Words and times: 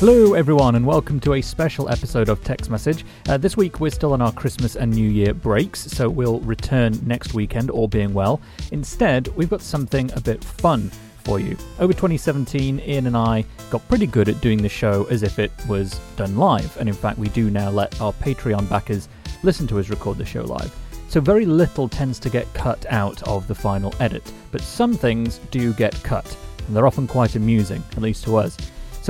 Hello, 0.00 0.32
everyone, 0.32 0.76
and 0.76 0.86
welcome 0.86 1.20
to 1.20 1.34
a 1.34 1.42
special 1.42 1.90
episode 1.90 2.30
of 2.30 2.42
Tech's 2.42 2.70
Message. 2.70 3.04
Uh, 3.28 3.36
this 3.36 3.54
week, 3.54 3.80
we're 3.80 3.90
still 3.90 4.14
on 4.14 4.22
our 4.22 4.32
Christmas 4.32 4.74
and 4.74 4.90
New 4.90 5.06
Year 5.06 5.34
breaks, 5.34 5.80
so 5.80 6.08
we'll 6.08 6.40
return 6.40 6.98
next 7.04 7.34
weekend, 7.34 7.68
all 7.68 7.86
being 7.86 8.14
well. 8.14 8.40
Instead, 8.72 9.28
we've 9.36 9.50
got 9.50 9.60
something 9.60 10.10
a 10.14 10.20
bit 10.22 10.42
fun 10.42 10.90
for 11.22 11.38
you. 11.38 11.54
Over 11.78 11.92
2017, 11.92 12.80
Ian 12.80 13.08
and 13.08 13.14
I 13.14 13.44
got 13.68 13.86
pretty 13.88 14.06
good 14.06 14.30
at 14.30 14.40
doing 14.40 14.62
the 14.62 14.70
show 14.70 15.04
as 15.10 15.22
if 15.22 15.38
it 15.38 15.52
was 15.68 16.00
done 16.16 16.38
live, 16.38 16.74
and 16.78 16.88
in 16.88 16.94
fact, 16.94 17.18
we 17.18 17.28
do 17.28 17.50
now 17.50 17.68
let 17.68 18.00
our 18.00 18.14
Patreon 18.14 18.70
backers 18.70 19.06
listen 19.42 19.66
to 19.66 19.78
us 19.78 19.90
record 19.90 20.16
the 20.16 20.24
show 20.24 20.44
live. 20.44 20.74
So, 21.10 21.20
very 21.20 21.44
little 21.44 21.90
tends 21.90 22.18
to 22.20 22.30
get 22.30 22.50
cut 22.54 22.86
out 22.88 23.22
of 23.28 23.46
the 23.48 23.54
final 23.54 23.92
edit, 24.00 24.32
but 24.50 24.62
some 24.62 24.94
things 24.94 25.40
do 25.50 25.74
get 25.74 26.02
cut, 26.02 26.34
and 26.66 26.74
they're 26.74 26.86
often 26.86 27.06
quite 27.06 27.36
amusing, 27.36 27.84
at 27.92 28.00
least 28.00 28.24
to 28.24 28.36
us. 28.36 28.56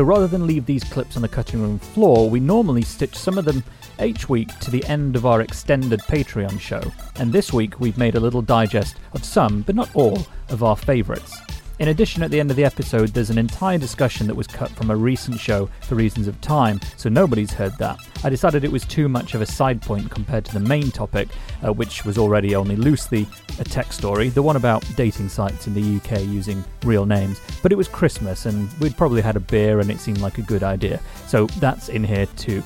So 0.00 0.04
rather 0.04 0.26
than 0.26 0.46
leave 0.46 0.64
these 0.64 0.82
clips 0.82 1.16
on 1.16 1.20
the 1.20 1.28
cutting 1.28 1.60
room 1.60 1.78
floor, 1.78 2.30
we 2.30 2.40
normally 2.40 2.80
stitch 2.80 3.14
some 3.14 3.36
of 3.36 3.44
them 3.44 3.62
each 4.02 4.30
week 4.30 4.48
to 4.60 4.70
the 4.70 4.82
end 4.86 5.14
of 5.14 5.26
our 5.26 5.42
extended 5.42 6.00
Patreon 6.00 6.58
show. 6.58 6.80
And 7.16 7.30
this 7.30 7.52
week 7.52 7.80
we've 7.80 7.98
made 7.98 8.14
a 8.14 8.20
little 8.20 8.40
digest 8.40 8.96
of 9.12 9.26
some, 9.26 9.60
but 9.60 9.74
not 9.74 9.94
all, 9.94 10.26
of 10.48 10.62
our 10.62 10.74
favourites. 10.74 11.38
In 11.80 11.88
addition, 11.88 12.22
at 12.22 12.30
the 12.30 12.38
end 12.38 12.50
of 12.50 12.58
the 12.58 12.64
episode, 12.66 13.08
there's 13.08 13.30
an 13.30 13.38
entire 13.38 13.78
discussion 13.78 14.26
that 14.26 14.34
was 14.34 14.46
cut 14.46 14.68
from 14.72 14.90
a 14.90 14.96
recent 14.96 15.40
show 15.40 15.70
for 15.80 15.94
reasons 15.94 16.28
of 16.28 16.38
time, 16.42 16.78
so 16.98 17.08
nobody's 17.08 17.54
heard 17.54 17.72
that. 17.78 17.98
I 18.22 18.28
decided 18.28 18.64
it 18.64 18.70
was 18.70 18.84
too 18.84 19.08
much 19.08 19.32
of 19.32 19.40
a 19.40 19.46
side 19.46 19.80
point 19.80 20.10
compared 20.10 20.44
to 20.44 20.52
the 20.52 20.60
main 20.60 20.90
topic, 20.90 21.30
uh, 21.64 21.72
which 21.72 22.04
was 22.04 22.18
already 22.18 22.54
only 22.54 22.76
loosely 22.76 23.26
a 23.58 23.64
tech 23.64 23.94
story, 23.94 24.28
the 24.28 24.42
one 24.42 24.56
about 24.56 24.84
dating 24.94 25.30
sites 25.30 25.66
in 25.66 25.72
the 25.72 25.96
UK 25.96 26.20
using 26.20 26.62
real 26.84 27.06
names. 27.06 27.40
But 27.62 27.72
it 27.72 27.76
was 27.76 27.88
Christmas, 27.88 28.44
and 28.44 28.70
we'd 28.74 28.98
probably 28.98 29.22
had 29.22 29.36
a 29.36 29.40
beer, 29.40 29.80
and 29.80 29.90
it 29.90 30.00
seemed 30.00 30.20
like 30.20 30.36
a 30.36 30.42
good 30.42 30.62
idea. 30.62 31.00
So 31.28 31.46
that's 31.46 31.88
in 31.88 32.04
here 32.04 32.26
too. 32.36 32.62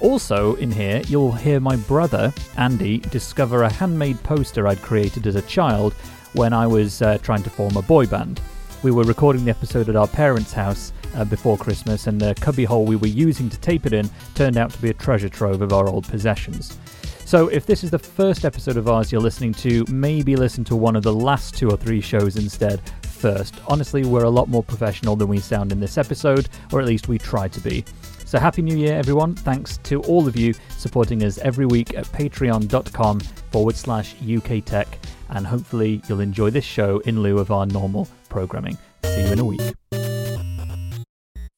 Also, 0.00 0.56
in 0.56 0.70
here, 0.70 1.00
you'll 1.08 1.32
hear 1.32 1.58
my 1.58 1.76
brother, 1.76 2.34
Andy, 2.58 2.98
discover 2.98 3.62
a 3.62 3.72
handmade 3.72 4.22
poster 4.24 4.68
I'd 4.68 4.82
created 4.82 5.26
as 5.26 5.36
a 5.36 5.42
child 5.42 5.94
when 6.34 6.52
I 6.52 6.66
was 6.66 7.00
uh, 7.00 7.16
trying 7.22 7.42
to 7.44 7.50
form 7.50 7.78
a 7.78 7.82
boy 7.82 8.04
band. 8.04 8.42
We 8.80 8.92
were 8.92 9.02
recording 9.02 9.44
the 9.44 9.50
episode 9.50 9.88
at 9.88 9.96
our 9.96 10.06
parents' 10.06 10.52
house 10.52 10.92
uh, 11.16 11.24
before 11.24 11.58
Christmas, 11.58 12.06
and 12.06 12.20
the 12.20 12.34
cubbyhole 12.36 12.84
we 12.84 12.94
were 12.94 13.08
using 13.08 13.50
to 13.50 13.58
tape 13.58 13.86
it 13.86 13.92
in 13.92 14.08
turned 14.36 14.56
out 14.56 14.70
to 14.70 14.80
be 14.80 14.90
a 14.90 14.94
treasure 14.94 15.28
trove 15.28 15.62
of 15.62 15.72
our 15.72 15.88
old 15.88 16.06
possessions. 16.06 16.78
So, 17.24 17.48
if 17.48 17.66
this 17.66 17.82
is 17.82 17.90
the 17.90 17.98
first 17.98 18.44
episode 18.44 18.76
of 18.76 18.88
ours 18.88 19.10
you're 19.10 19.20
listening 19.20 19.52
to, 19.54 19.84
maybe 19.88 20.36
listen 20.36 20.62
to 20.64 20.76
one 20.76 20.94
of 20.94 21.02
the 21.02 21.12
last 21.12 21.56
two 21.56 21.68
or 21.68 21.76
three 21.76 22.00
shows 22.00 22.36
instead 22.36 22.80
first. 23.02 23.56
Honestly, 23.66 24.04
we're 24.04 24.24
a 24.24 24.30
lot 24.30 24.48
more 24.48 24.62
professional 24.62 25.16
than 25.16 25.26
we 25.26 25.40
sound 25.40 25.72
in 25.72 25.80
this 25.80 25.98
episode, 25.98 26.48
or 26.72 26.80
at 26.80 26.86
least 26.86 27.08
we 27.08 27.18
try 27.18 27.48
to 27.48 27.60
be. 27.60 27.84
So, 28.24 28.38
Happy 28.38 28.62
New 28.62 28.76
Year, 28.76 28.96
everyone. 28.96 29.34
Thanks 29.34 29.78
to 29.78 30.00
all 30.02 30.28
of 30.28 30.36
you 30.36 30.54
supporting 30.76 31.24
us 31.24 31.38
every 31.38 31.66
week 31.66 31.94
at 31.94 32.04
patreon.com 32.06 33.20
forward 33.50 33.74
slash 33.74 34.14
UK 34.22 34.64
Tech, 34.64 34.86
and 35.30 35.46
hopefully 35.46 36.00
you'll 36.08 36.20
enjoy 36.20 36.50
this 36.50 36.64
show 36.64 36.98
in 37.00 37.22
lieu 37.22 37.38
of 37.38 37.50
our 37.50 37.66
normal 37.66 38.08
programming. 38.28 38.76
See 39.04 39.22
you 39.26 39.32
in 39.32 39.38
a 39.38 39.44
week. 39.44 39.60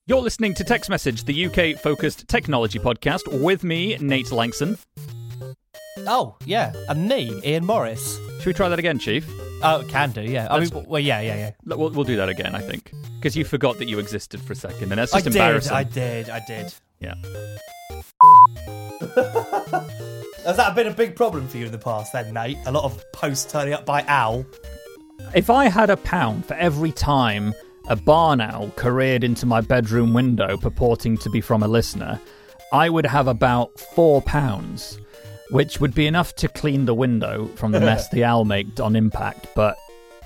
You're 0.06 0.20
listening 0.22 0.54
to 0.54 0.64
Tech's 0.64 0.88
Message, 0.88 1.24
the 1.24 1.46
UK 1.46 1.80
focused 1.80 2.26
technology 2.26 2.78
podcast, 2.80 3.28
with 3.42 3.62
me, 3.62 3.96
Nate 4.00 4.26
Lanxon. 4.26 4.76
Oh, 5.98 6.36
yeah, 6.46 6.72
and 6.88 7.08
me, 7.08 7.40
Ian 7.44 7.64
Morris. 7.64 8.18
Should 8.38 8.46
we 8.46 8.52
try 8.54 8.68
that 8.68 8.78
again, 8.78 8.98
Chief? 8.98 9.28
Oh, 9.62 9.84
can 9.88 10.10
do, 10.10 10.22
yeah. 10.22 10.48
I 10.50 10.56
Let's- 10.58 10.72
mean, 10.72 10.84
well, 10.88 11.00
yeah, 11.00 11.20
yeah, 11.20 11.36
yeah. 11.36 11.50
We'll, 11.76 11.90
we'll 11.90 12.04
do 12.04 12.16
that 12.16 12.28
again, 12.28 12.54
I 12.54 12.60
think. 12.60 12.92
Because 13.20 13.36
you 13.36 13.44
forgot 13.44 13.78
that 13.78 13.88
you 13.88 13.98
existed 13.98 14.40
for 14.40 14.54
a 14.54 14.56
second, 14.56 14.90
and 14.90 14.98
that's 14.98 15.12
just 15.12 15.14
I 15.14 15.18
just 15.20 15.32
did, 15.34 15.40
embarrassing. 15.40 15.72
I 15.72 15.84
did, 15.84 16.30
I 16.30 16.40
did. 16.46 16.74
Yeah. 17.00 17.14
Has 20.44 20.56
that 20.56 20.74
been 20.74 20.86
a 20.86 20.94
big 20.94 21.16
problem 21.16 21.48
for 21.48 21.58
you 21.58 21.66
in 21.66 21.72
the 21.72 21.78
past 21.78 22.12
then, 22.12 22.32
Nate? 22.32 22.58
A 22.66 22.72
lot 22.72 22.84
of 22.84 23.02
posts 23.12 23.50
turning 23.50 23.74
up 23.74 23.84
by 23.84 24.04
Owl. 24.08 24.44
If 25.34 25.50
I 25.50 25.68
had 25.68 25.90
a 25.90 25.96
pound 25.96 26.46
for 26.46 26.54
every 26.54 26.92
time 26.92 27.54
a 27.88 27.96
barn 27.96 28.40
owl 28.40 28.70
careered 28.76 29.24
into 29.24 29.46
my 29.46 29.60
bedroom 29.60 30.12
window 30.12 30.56
purporting 30.56 31.16
to 31.18 31.30
be 31.30 31.40
from 31.40 31.62
a 31.62 31.68
listener, 31.68 32.20
I 32.72 32.88
would 32.88 33.06
have 33.06 33.28
about 33.28 33.78
four 33.78 34.22
pounds, 34.22 34.98
which 35.50 35.80
would 35.80 35.94
be 35.94 36.06
enough 36.06 36.34
to 36.36 36.48
clean 36.48 36.84
the 36.84 36.94
window 36.94 37.46
from 37.56 37.72
the 37.72 37.80
mess 37.80 38.08
the 38.12 38.24
owl 38.24 38.44
made 38.44 38.80
on 38.80 38.96
impact, 38.96 39.46
but 39.54 39.76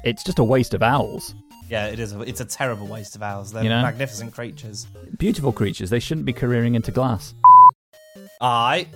it's 0.05 0.23
just 0.23 0.39
a 0.39 0.45
waste 0.45 0.75
of 0.75 0.83
owls. 0.83 1.35
Yeah, 1.69 1.87
it 1.87 1.99
is. 1.99 2.13
A, 2.13 2.21
it's 2.21 2.41
a 2.41 2.45
terrible 2.45 2.87
waste 2.87 3.17
of 3.17 3.23
owls. 3.23 3.53
They're 3.53 3.63
You 3.63 3.71
know? 3.71 3.83
magnificent 3.83 4.33
creatures. 4.35 4.87
Beautiful 5.19 5.53
creatures, 5.53 5.91
they 5.91 6.01
shouldn't 6.01 6.27
be 6.27 6.33
careering 6.33 6.75
into 6.75 6.93
glass. 6.93 7.35
Aye. 8.41 8.89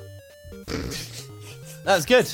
that 0.66 1.84
was 1.84 2.06
good. 2.06 2.30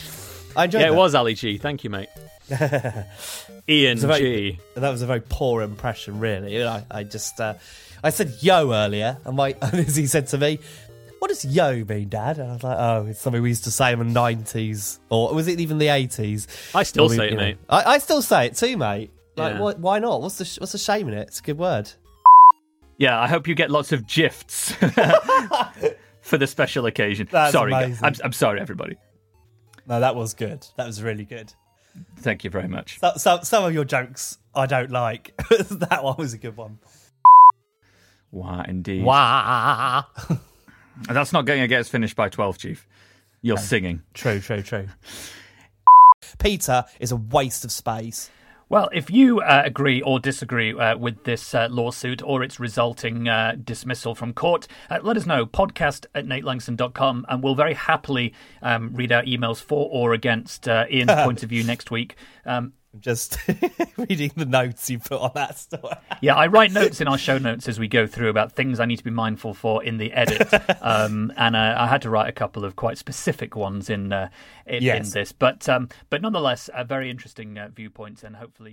I 0.56 0.64
enjoyed 0.64 0.80
Yeah, 0.82 0.88
that. 0.88 0.94
it 0.94 0.96
was 0.96 1.14
Ali 1.14 1.34
G. 1.34 1.58
Thank 1.58 1.84
you, 1.84 1.90
mate. 1.90 2.08
Ian 3.68 3.98
very- 3.98 4.18
G. 4.20 4.58
That 4.74 4.90
was 4.90 5.02
a 5.02 5.06
very 5.06 5.22
poor 5.26 5.62
impression, 5.62 6.20
really. 6.20 6.64
I, 6.64 6.84
I 6.90 7.02
just, 7.04 7.40
uh, 7.40 7.54
I 8.02 8.10
said 8.10 8.34
yo 8.40 8.72
earlier, 8.72 9.16
and 9.24 9.36
my 9.36 9.54
and 9.62 9.74
as 9.74 9.96
he 9.96 10.06
said 10.06 10.26
to 10.28 10.38
me, 10.38 10.58
"What 11.18 11.28
does 11.28 11.44
yo 11.44 11.84
mean, 11.84 12.08
Dad?" 12.08 12.38
And 12.38 12.50
I 12.50 12.52
was 12.54 12.62
like, 12.62 12.76
"Oh, 12.78 13.06
it's 13.08 13.20
something 13.20 13.42
we 13.42 13.48
used 13.48 13.64
to 13.64 13.70
say 13.70 13.92
in 13.92 13.98
the 13.98 14.04
nineties, 14.04 15.00
or 15.08 15.34
was 15.34 15.48
it 15.48 15.60
even 15.60 15.78
the 15.78 15.88
eighties?" 15.88 16.46
I 16.74 16.82
still 16.82 17.08
say 17.08 17.28
it, 17.30 17.36
mate. 17.36 17.56
I, 17.68 17.94
I 17.94 17.98
still 17.98 18.20
say 18.22 18.46
it 18.46 18.56
too, 18.56 18.76
mate. 18.76 19.10
Like, 19.36 19.54
Yeah. 19.54 19.60
why, 19.60 19.72
why 19.74 19.98
not? 19.98 20.20
What's 20.22 20.38
the 20.38 20.44
sh- 20.44 20.60
what's 20.60 20.72
the 20.72 20.78
shame 20.78 21.08
in 21.08 21.14
it? 21.14 21.28
It's 21.28 21.40
a 21.40 21.42
good 21.42 21.58
word. 21.58 21.90
Yeah, 22.98 23.18
I 23.20 23.26
hope 23.26 23.48
you 23.48 23.54
get 23.56 23.70
lots 23.72 23.90
of 23.90 24.06
gifts 24.06 24.72
for 26.24 26.38
the 26.38 26.46
special 26.46 26.86
occasion. 26.86 27.28
That's 27.30 27.52
sorry. 27.52 27.74
I'm, 27.74 27.94
I'm 28.02 28.32
sorry, 28.32 28.60
everybody. 28.60 28.96
No, 29.86 30.00
that 30.00 30.16
was 30.16 30.32
good. 30.32 30.66
That 30.76 30.86
was 30.86 31.02
really 31.02 31.24
good. 31.24 31.52
Thank 32.16 32.42
you 32.42 32.50
very 32.50 32.66
much. 32.66 32.98
So, 32.98 33.12
so, 33.16 33.40
some 33.42 33.64
of 33.64 33.74
your 33.74 33.84
jokes 33.84 34.38
I 34.54 34.66
don't 34.66 34.90
like. 34.90 35.36
that 35.68 36.02
one 36.02 36.16
was 36.16 36.32
a 36.32 36.38
good 36.38 36.56
one. 36.56 36.78
Wow, 38.32 38.64
indeed. 38.66 39.04
Wow. 39.04 40.06
That's 41.08 41.32
not 41.32 41.44
going 41.44 41.60
to 41.60 41.68
get 41.68 41.80
us 41.80 41.88
finished 41.88 42.16
by 42.16 42.30
12, 42.30 42.58
Chief. 42.58 42.88
You're 43.42 43.58
singing. 43.58 44.02
True, 44.14 44.40
true, 44.40 44.62
true. 44.62 44.88
Peter 46.38 46.84
is 46.98 47.12
a 47.12 47.16
waste 47.16 47.64
of 47.64 47.70
space. 47.70 48.30
Well, 48.74 48.88
if 48.92 49.08
you 49.08 49.38
uh, 49.38 49.62
agree 49.64 50.02
or 50.02 50.18
disagree 50.18 50.74
uh, 50.74 50.96
with 50.96 51.22
this 51.22 51.54
uh, 51.54 51.68
lawsuit 51.70 52.24
or 52.24 52.42
its 52.42 52.58
resulting 52.58 53.28
uh, 53.28 53.54
dismissal 53.62 54.16
from 54.16 54.32
court, 54.32 54.66
uh, 54.90 54.98
let 55.00 55.16
us 55.16 55.26
know. 55.26 55.46
Podcast 55.46 56.06
at 56.12 56.26
natelanxon.com, 56.26 57.24
and 57.28 57.40
we'll 57.40 57.54
very 57.54 57.74
happily 57.74 58.34
um, 58.62 58.90
read 58.92 59.12
out 59.12 59.26
emails 59.26 59.62
for 59.62 59.88
or 59.92 60.12
against 60.12 60.66
uh, 60.66 60.86
Ian's 60.90 61.12
point 61.24 61.44
of 61.44 61.50
view 61.50 61.62
next 61.62 61.92
week. 61.92 62.16
Um, 62.44 62.72
Just 63.00 63.38
reading 63.96 64.30
the 64.36 64.44
notes 64.44 64.88
you 64.88 64.98
put 64.98 65.20
on 65.20 65.32
that 65.34 65.58
story. 65.58 65.94
yeah, 66.20 66.36
I 66.36 66.46
write 66.46 66.70
notes 66.72 67.00
in 67.00 67.08
our 67.08 67.18
show 67.18 67.38
notes 67.38 67.68
as 67.68 67.78
we 67.78 67.88
go 67.88 68.06
through 68.06 68.28
about 68.28 68.52
things 68.52 68.78
I 68.78 68.86
need 68.86 68.98
to 68.98 69.04
be 69.04 69.10
mindful 69.10 69.52
for 69.54 69.82
in 69.82 69.98
the 69.98 70.12
edit, 70.12 70.48
um, 70.82 71.32
and 71.36 71.56
uh, 71.56 71.74
I 71.76 71.86
had 71.88 72.02
to 72.02 72.10
write 72.10 72.28
a 72.28 72.32
couple 72.32 72.64
of 72.64 72.76
quite 72.76 72.98
specific 72.98 73.56
ones 73.56 73.90
in 73.90 74.12
uh, 74.12 74.28
in, 74.66 74.84
in 74.84 75.10
this. 75.10 75.32
But 75.32 75.68
um, 75.68 75.88
but 76.08 76.22
nonetheless, 76.22 76.68
uh, 76.68 76.84
very 76.84 77.10
interesting 77.10 77.58
uh, 77.58 77.68
viewpoints, 77.74 78.22
and 78.22 78.36
hopefully. 78.36 78.70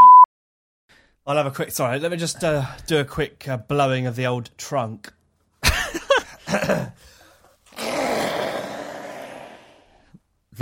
I'll 1.26 1.38
have 1.38 1.46
a 1.46 1.52
quick. 1.52 1.72
Sorry, 1.72 2.00
let 2.00 2.12
me 2.12 2.18
just 2.18 2.44
uh, 2.44 2.66
do 2.88 3.00
a 3.00 3.06
quick 3.06 3.48
uh, 3.48 3.58
blowing 3.58 4.06
of 4.06 4.16
the 4.16 4.26
old 4.26 4.52
trunk. 4.58 5.14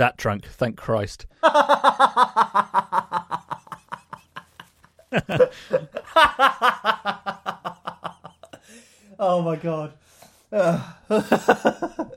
That 0.00 0.16
trunk, 0.16 0.46
thank 0.46 0.76
Christ. 0.78 1.26
Oh 9.20 9.42
my 9.42 9.54
god. 9.56 9.92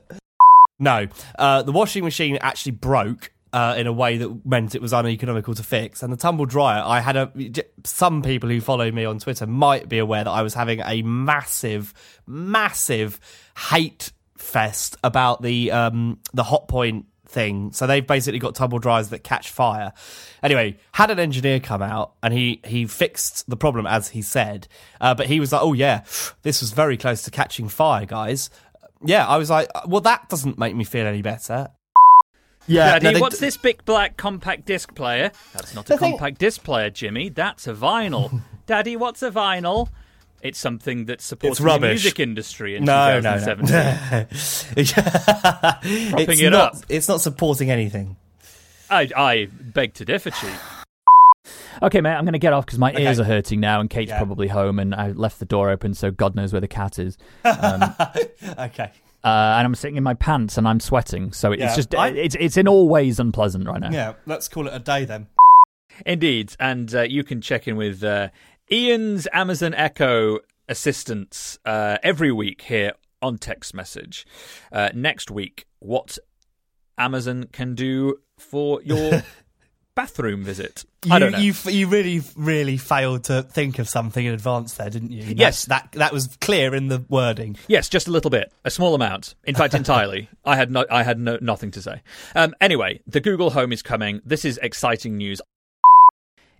no, 0.78 1.06
uh, 1.38 1.62
the 1.62 1.70
washing 1.70 2.02
machine 2.02 2.38
actually 2.40 2.72
broke 2.72 3.30
uh, 3.52 3.74
in 3.76 3.86
a 3.86 3.92
way 3.92 4.16
that 4.16 4.46
meant 4.46 4.74
it 4.74 4.80
was 4.80 4.94
uneconomical 4.94 5.54
to 5.54 5.62
fix. 5.62 6.02
And 6.02 6.10
the 6.10 6.16
tumble 6.16 6.46
dryer, 6.46 6.82
I 6.82 7.00
had 7.00 7.16
a 7.16 7.30
some 7.84 8.22
people 8.22 8.48
who 8.48 8.62
follow 8.62 8.90
me 8.90 9.04
on 9.04 9.18
Twitter 9.18 9.46
might 9.46 9.86
be 9.86 9.98
aware 9.98 10.24
that 10.24 10.30
I 10.30 10.40
was 10.40 10.54
having 10.54 10.80
a 10.80 11.02
massive, 11.02 11.92
massive 12.26 13.20
hate 13.70 14.10
fest 14.38 14.96
about 15.04 15.42
the 15.42 15.70
um, 15.72 16.20
the 16.32 16.42
Hotpoint 16.42 17.04
thing. 17.34 17.72
So 17.72 17.86
they've 17.86 18.06
basically 18.06 18.38
got 18.38 18.54
tumble 18.54 18.78
dryers 18.78 19.10
that 19.10 19.22
catch 19.24 19.50
fire. 19.50 19.92
Anyway, 20.42 20.78
had 20.92 21.10
an 21.10 21.18
engineer 21.18 21.60
come 21.60 21.82
out 21.82 22.14
and 22.22 22.32
he 22.32 22.60
he 22.64 22.86
fixed 22.86 23.48
the 23.50 23.56
problem 23.56 23.86
as 23.86 24.08
he 24.08 24.22
said. 24.22 24.68
Uh, 25.00 25.14
but 25.14 25.26
he 25.26 25.40
was 25.40 25.52
like, 25.52 25.62
"Oh 25.62 25.74
yeah, 25.74 26.04
this 26.42 26.62
was 26.62 26.72
very 26.72 26.96
close 26.96 27.22
to 27.22 27.30
catching 27.30 27.68
fire, 27.68 28.06
guys." 28.06 28.48
Yeah, 29.04 29.26
I 29.26 29.36
was 29.36 29.50
like, 29.50 29.68
"Well, 29.86 30.00
that 30.02 30.30
doesn't 30.30 30.58
make 30.58 30.74
me 30.74 30.84
feel 30.84 31.06
any 31.06 31.20
better." 31.20 31.68
Yeah, 32.66 32.92
Daddy, 32.92 33.04
no, 33.04 33.12
they, 33.12 33.20
what's 33.20 33.40
this 33.40 33.58
big 33.58 33.84
black 33.84 34.16
compact 34.16 34.64
disc 34.64 34.94
player? 34.94 35.32
That's 35.52 35.74
not 35.74 35.90
a 35.90 35.98
compact 35.98 36.38
thing... 36.38 36.46
disc 36.46 36.62
player, 36.62 36.88
Jimmy. 36.88 37.28
That's 37.28 37.66
a 37.66 37.74
vinyl. 37.74 38.40
Daddy, 38.66 38.96
what's 38.96 39.22
a 39.22 39.30
vinyl? 39.30 39.88
It's 40.44 40.58
something 40.58 41.06
that 41.06 41.22
supports 41.22 41.58
the 41.58 41.78
music 41.80 42.20
industry 42.20 42.76
in 42.76 42.84
no, 42.84 43.18
2017. 43.22 43.74
No, 43.74 43.80
no. 43.80 44.26
it's 44.76 46.40
it 46.42 46.50
not, 46.50 46.74
up. 46.74 46.82
It's 46.90 47.08
not 47.08 47.22
supporting 47.22 47.70
anything. 47.70 48.16
I, 48.90 49.08
I 49.16 49.46
beg 49.46 49.94
to 49.94 50.04
differ, 50.04 50.30
Chief. 50.30 50.60
Okay, 51.82 52.02
mate, 52.02 52.12
I'm 52.12 52.24
going 52.24 52.34
to 52.34 52.38
get 52.38 52.52
off 52.52 52.66
because 52.66 52.78
my 52.78 52.92
okay. 52.92 53.04
ears 53.04 53.18
are 53.18 53.24
hurting 53.24 53.58
now, 53.58 53.80
and 53.80 53.88
Kate's 53.88 54.10
yeah. 54.10 54.18
probably 54.18 54.48
home, 54.48 54.78
and 54.78 54.94
I 54.94 55.12
left 55.12 55.38
the 55.38 55.46
door 55.46 55.70
open, 55.70 55.94
so 55.94 56.10
God 56.10 56.34
knows 56.34 56.52
where 56.52 56.60
the 56.60 56.68
cat 56.68 56.98
is. 56.98 57.16
Um, 57.44 57.94
okay. 58.58 58.90
Uh, 59.22 59.56
and 59.56 59.66
I'm 59.66 59.74
sitting 59.74 59.96
in 59.96 60.02
my 60.02 60.12
pants 60.12 60.58
and 60.58 60.68
I'm 60.68 60.80
sweating, 60.80 61.32
so 61.32 61.52
it's 61.52 61.60
yeah, 61.60 61.74
just 61.74 61.94
I... 61.94 62.08
it's 62.08 62.36
it's 62.38 62.58
in 62.58 62.68
all 62.68 62.90
ways 62.90 63.18
unpleasant 63.18 63.66
right 63.66 63.80
now. 63.80 63.90
Yeah, 63.90 64.12
let's 64.26 64.48
call 64.48 64.66
it 64.66 64.74
a 64.74 64.78
day 64.78 65.06
then. 65.06 65.28
Indeed, 66.04 66.54
and 66.60 66.94
uh, 66.94 67.02
you 67.02 67.24
can 67.24 67.40
check 67.40 67.66
in 67.66 67.76
with 67.76 68.04
uh, 68.04 68.28
Ian's 68.70 69.28
Amazon 69.32 69.74
Echo 69.74 70.38
assistants 70.68 71.58
uh, 71.64 71.98
every 72.02 72.32
week 72.32 72.62
here 72.62 72.92
on 73.20 73.38
Tech's 73.38 73.74
Message. 73.74 74.26
Uh, 74.72 74.90
next 74.94 75.30
week, 75.30 75.66
what 75.80 76.18
Amazon 76.96 77.44
can 77.52 77.74
do 77.74 78.16
for 78.38 78.80
your 78.82 79.22
bathroom 79.94 80.42
visit. 80.42 80.84
You, 81.04 81.12
I 81.12 81.18
don't 81.18 81.32
know. 81.32 81.38
You, 81.38 81.52
you 81.66 81.88
really, 81.88 82.22
really 82.36 82.76
failed 82.76 83.24
to 83.24 83.42
think 83.42 83.78
of 83.78 83.88
something 83.88 84.24
in 84.24 84.32
advance 84.32 84.74
there, 84.74 84.90
didn't 84.90 85.12
you? 85.12 85.24
you 85.24 85.34
yes, 85.36 85.66
that 85.66 85.92
that 85.92 86.12
was 86.12 86.36
clear 86.40 86.74
in 86.74 86.88
the 86.88 87.04
wording. 87.08 87.56
Yes, 87.68 87.88
just 87.88 88.08
a 88.08 88.10
little 88.10 88.30
bit, 88.30 88.52
a 88.64 88.70
small 88.70 88.94
amount. 88.94 89.34
In 89.44 89.54
fact, 89.54 89.74
entirely. 89.74 90.28
I 90.44 90.56
had 90.56 90.70
no, 90.70 90.86
I 90.90 91.02
had 91.02 91.18
no, 91.18 91.38
nothing 91.40 91.70
to 91.72 91.82
say. 91.82 92.02
Um, 92.34 92.54
anyway, 92.60 93.00
the 93.06 93.20
Google 93.20 93.50
Home 93.50 93.72
is 93.72 93.82
coming. 93.82 94.20
This 94.24 94.44
is 94.44 94.58
exciting 94.62 95.18
news. 95.18 95.40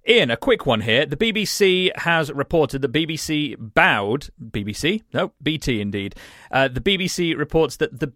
Ian, 0.07 0.31
a 0.31 0.37
quick 0.37 0.67
one 0.67 0.83
here. 0.83 1.07
The 1.07 1.17
BBC 1.17 1.97
has 1.97 2.31
reported 2.31 2.83
that 2.83 2.93
BBC 2.93 3.57
bowed. 3.59 4.29
BBC? 4.43 5.03
No, 5.13 5.33
BT 5.43 5.81
indeed. 5.81 6.15
Uh, 6.51 6.69
the 6.69 6.81
BBC 6.81 7.37
reports 7.37 7.77
that 7.77 7.99
the. 8.01 8.13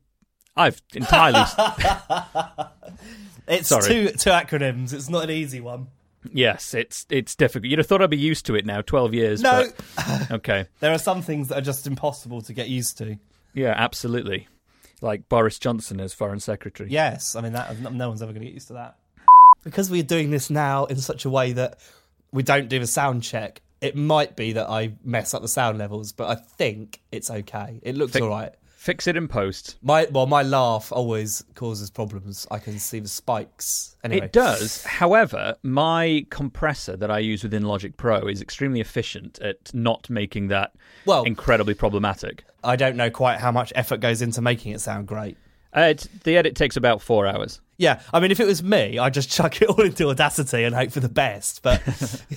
I've 0.56 0.82
entirely. 0.94 1.44
It's 3.48 3.68
Sorry. 3.68 3.88
two 3.88 4.08
two 4.08 4.30
acronyms. 4.30 4.92
It's 4.92 5.08
not 5.08 5.24
an 5.24 5.30
easy 5.30 5.60
one. 5.60 5.88
Yes, 6.30 6.74
it's 6.74 7.06
it's 7.08 7.34
difficult. 7.34 7.70
You'd 7.70 7.78
have 7.78 7.86
thought 7.86 8.02
I'd 8.02 8.10
be 8.10 8.18
used 8.18 8.46
to 8.46 8.54
it 8.54 8.66
now. 8.66 8.82
Twelve 8.82 9.14
years. 9.14 9.40
No. 9.40 9.70
But, 9.96 10.30
okay. 10.32 10.66
there 10.80 10.92
are 10.92 10.98
some 10.98 11.22
things 11.22 11.48
that 11.48 11.58
are 11.58 11.62
just 11.62 11.86
impossible 11.86 12.42
to 12.42 12.52
get 12.52 12.68
used 12.68 12.98
to. 12.98 13.16
Yeah, 13.54 13.74
absolutely. 13.76 14.48
Like 15.00 15.28
Boris 15.28 15.58
Johnson 15.58 16.00
as 16.00 16.12
foreign 16.12 16.40
secretary. 16.40 16.90
Yes, 16.90 17.36
I 17.36 17.40
mean 17.40 17.52
that. 17.54 17.80
No 17.80 18.08
one's 18.08 18.20
ever 18.20 18.32
going 18.32 18.42
to 18.42 18.46
get 18.46 18.54
used 18.54 18.68
to 18.68 18.74
that. 18.74 18.98
Because 19.64 19.90
we're 19.90 20.02
doing 20.02 20.30
this 20.30 20.50
now 20.50 20.86
in 20.86 20.96
such 20.96 21.24
a 21.24 21.30
way 21.30 21.52
that 21.52 21.78
we 22.32 22.42
don't 22.42 22.68
do 22.68 22.78
the 22.78 22.86
sound 22.86 23.22
check. 23.22 23.60
It 23.80 23.96
might 23.96 24.36
be 24.36 24.52
that 24.52 24.68
I 24.68 24.94
mess 25.04 25.34
up 25.34 25.42
the 25.42 25.48
sound 25.48 25.78
levels, 25.78 26.12
but 26.12 26.28
I 26.28 26.34
think 26.34 27.00
it's 27.12 27.30
okay. 27.30 27.80
It 27.82 27.96
looks 27.96 28.16
all 28.16 28.28
right. 28.28 28.52
Fix 28.66 29.06
it 29.06 29.16
in 29.16 29.28
post. 29.28 29.76
My 29.82 30.06
well, 30.10 30.26
my 30.26 30.42
laugh 30.42 30.92
always 30.92 31.44
causes 31.54 31.90
problems. 31.90 32.46
I 32.50 32.58
can 32.58 32.78
see 32.78 33.00
the 33.00 33.08
spikes. 33.08 33.96
Anyway. 34.04 34.26
It 34.26 34.32
does. 34.32 34.84
However, 34.84 35.56
my 35.62 36.24
compressor 36.30 36.96
that 36.96 37.10
I 37.10 37.18
use 37.18 37.42
within 37.42 37.64
Logic 37.64 37.96
Pro 37.96 38.28
is 38.28 38.40
extremely 38.40 38.80
efficient 38.80 39.40
at 39.40 39.74
not 39.74 40.08
making 40.08 40.48
that 40.48 40.72
well 41.04 41.24
incredibly 41.24 41.74
problematic. 41.74 42.44
I 42.64 42.76
don't 42.76 42.96
know 42.96 43.10
quite 43.10 43.38
how 43.38 43.52
much 43.52 43.72
effort 43.74 43.98
goes 44.00 44.22
into 44.22 44.40
making 44.40 44.72
it 44.72 44.80
sound 44.80 45.06
great. 45.06 45.36
Uh, 45.72 45.94
the 46.24 46.36
edit 46.36 46.54
takes 46.54 46.76
about 46.76 47.02
four 47.02 47.26
hours. 47.26 47.60
Yeah, 47.78 48.00
I 48.12 48.18
mean, 48.18 48.32
if 48.32 48.40
it 48.40 48.46
was 48.46 48.62
me, 48.62 48.98
I'd 48.98 49.14
just 49.14 49.30
chuck 49.34 49.62
it 49.62 49.68
all 49.68 49.80
into 49.80 50.08
Audacity 50.08 50.64
and 50.64 50.74
hope 50.74 50.90
for 50.90 51.00
the 51.00 51.08
best. 51.08 51.62
But 51.62 51.80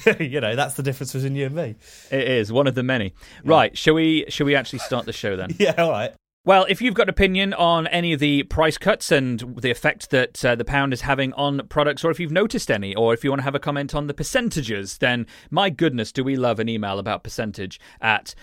you 0.20 0.40
know, 0.40 0.56
that's 0.56 0.76
the 0.76 0.84
difference 0.84 1.14
between 1.14 1.36
you 1.36 1.48
and 1.48 1.56
me. 1.56 1.76
It 2.12 2.28
is 2.28 2.52
one 2.52 2.68
of 2.68 2.76
the 2.76 2.84
many. 2.84 3.14
Yeah. 3.44 3.52
Right? 3.52 3.78
Shall 3.78 3.96
we? 3.96 4.26
Shall 4.30 4.46
we 4.46 4.56
actually 4.56 4.80
start 4.80 5.06
the 5.06 5.14
show 5.14 5.36
then? 5.36 5.56
yeah. 5.60 5.74
All 5.78 5.92
right. 5.92 6.14
Well, 6.44 6.66
if 6.68 6.82
you've 6.82 6.96
got 6.96 7.04
an 7.04 7.10
opinion 7.10 7.54
on 7.54 7.86
any 7.88 8.14
of 8.14 8.20
the 8.20 8.42
price 8.44 8.80
cuts 8.80 9.12
and 9.12 9.62
the 9.62 9.70
effect 9.70 10.10
that 10.10 10.44
uh, 10.44 10.56
the 10.56 10.66
pound 10.66 10.92
is 10.92 11.02
having 11.02 11.34
on 11.34 11.68
products, 11.68 12.04
or 12.04 12.10
if 12.10 12.20
you've 12.20 12.32
noticed 12.32 12.72
any, 12.72 12.96
or 12.96 13.14
if 13.14 13.24
you 13.24 13.30
want 13.30 13.42
to 13.42 13.44
have 13.44 13.54
a 13.54 13.60
comment 13.60 13.94
on 13.94 14.08
the 14.08 14.14
percentages, 14.16 14.98
then 14.98 15.28
my 15.52 15.70
goodness, 15.70 16.12
do 16.12 16.24
we 16.24 16.36
love 16.36 16.60
an 16.60 16.68
email 16.68 16.98
about 16.98 17.24
percentage 17.24 17.80
at 18.02 18.34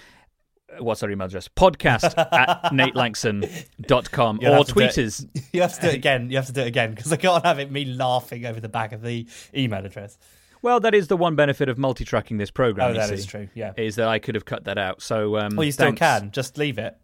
what's 0.81 1.03
our 1.03 1.11
email 1.11 1.27
address? 1.27 1.49
Podcast 1.49 2.17
at 2.17 2.63
natelanxon.com 2.73 4.41
or 4.43 4.65
tweet 4.65 4.99
us. 4.99 5.25
You 5.53 5.63
have 5.63 5.75
to 5.75 5.81
do 5.81 5.87
it 5.89 5.95
again. 5.97 6.31
You 6.31 6.37
have 6.37 6.47
to 6.47 6.53
do 6.53 6.61
it 6.61 6.67
again 6.67 6.95
because 6.95 7.13
I 7.13 7.17
can't 7.17 7.45
have 7.45 7.59
it 7.59 7.71
me 7.71 7.85
laughing 7.85 8.47
over 8.47 8.61
the 8.61 8.69
back 8.69 8.93
of 8.93 9.03
the 9.03 9.27
email 9.55 9.85
address. 9.85 10.19
Well, 10.61 10.81
that 10.81 10.95
is 10.95 11.09
the 11.09 11.17
one 11.17 11.37
benefit 11.37 11.69
of 11.69 11.79
multi-tracking 11.79 12.39
this 12.39 12.51
program. 12.51 12.91
Oh, 12.91 12.95
that 12.95 13.09
see, 13.09 13.15
is 13.15 13.27
true. 13.27 13.49
Yeah, 13.55 13.73
is 13.77 13.97
that 13.97 14.09
I 14.09 14.19
could 14.19 14.35
have 14.35 14.45
cut 14.45 14.65
that 14.65 14.77
out. 14.77 15.03
So, 15.03 15.39
um, 15.39 15.57
well, 15.57 15.65
you 15.65 15.73
still 15.73 15.87
thanks. 15.87 16.01
can. 16.01 16.31
Just 16.33 16.59
leave 16.59 16.79
it. 16.79 16.97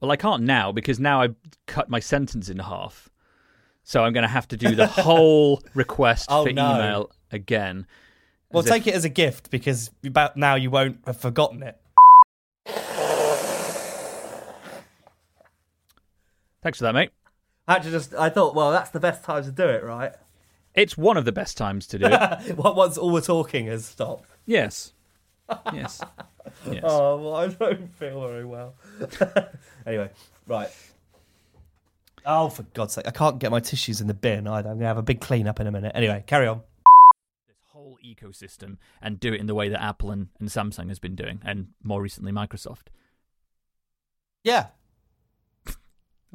Well, 0.00 0.10
I 0.10 0.16
can't 0.16 0.44
now 0.44 0.72
because 0.72 0.98
now 0.98 1.20
I've 1.22 1.36
cut 1.66 1.90
my 1.90 2.00
sentence 2.00 2.48
in 2.48 2.58
half. 2.58 3.08
So 3.82 4.04
I'm 4.04 4.12
going 4.12 4.22
to 4.22 4.28
have 4.28 4.46
to 4.48 4.56
do 4.56 4.74
the 4.74 4.86
whole 4.86 5.62
request 5.74 6.26
oh, 6.28 6.44
for 6.44 6.52
no. 6.52 6.74
email 6.74 7.10
again. 7.32 7.86
Well, 8.52 8.62
take 8.62 8.86
if... 8.86 8.88
it 8.88 8.96
as 8.96 9.04
a 9.04 9.08
gift 9.08 9.50
because 9.50 9.90
about 10.04 10.36
now 10.36 10.54
you 10.54 10.70
won't 10.70 10.98
have 11.06 11.18
forgotten 11.18 11.62
it. 11.62 11.78
Thanks 16.62 16.78
for 16.78 16.84
that, 16.84 16.94
mate. 16.94 17.10
Actually, 17.66 17.92
just 17.92 18.14
I 18.14 18.30
thought, 18.30 18.54
well, 18.54 18.70
that's 18.70 18.90
the 18.90 19.00
best 19.00 19.24
time 19.24 19.44
to 19.44 19.52
do 19.52 19.68
it, 19.68 19.84
right? 19.84 20.12
It's 20.74 20.96
one 20.96 21.16
of 21.16 21.24
the 21.24 21.32
best 21.32 21.56
times 21.56 21.86
to 21.88 21.98
do 21.98 22.06
it. 22.06 22.56
Once 22.56 22.96
all 22.96 23.12
the 23.12 23.20
talking 23.20 23.66
has 23.66 23.84
stopped. 23.84 24.28
Yes. 24.46 24.92
Yes. 25.72 26.00
yes. 26.70 26.82
Oh, 26.82 27.16
well, 27.16 27.34
I 27.34 27.48
don't 27.48 27.92
feel 27.96 28.26
very 28.26 28.44
well. 28.44 28.74
anyway, 29.86 30.10
right. 30.46 30.70
Oh, 32.24 32.48
for 32.48 32.62
God's 32.62 32.94
sake. 32.94 33.06
I 33.06 33.10
can't 33.10 33.38
get 33.38 33.50
my 33.50 33.60
tissues 33.60 34.00
in 34.00 34.06
the 34.06 34.14
bin 34.14 34.46
either. 34.46 34.68
I'm 34.68 34.76
going 34.76 34.80
to 34.80 34.86
have 34.86 34.98
a 34.98 35.02
big 35.02 35.20
clean 35.20 35.48
up 35.48 35.60
in 35.60 35.66
a 35.66 35.72
minute. 35.72 35.92
Anyway, 35.94 36.24
carry 36.26 36.46
on. 36.46 36.62
This 37.46 37.56
whole 37.68 37.98
ecosystem 38.04 38.76
and 39.00 39.18
do 39.18 39.32
it 39.32 39.40
in 39.40 39.46
the 39.46 39.54
way 39.54 39.68
that 39.68 39.82
Apple 39.82 40.10
and, 40.10 40.28
and 40.38 40.48
Samsung 40.48 40.88
has 40.88 40.98
been 40.98 41.14
doing, 41.14 41.40
and 41.44 41.68
more 41.82 42.02
recently, 42.02 42.32
Microsoft. 42.32 42.88
Yeah. 44.44 44.66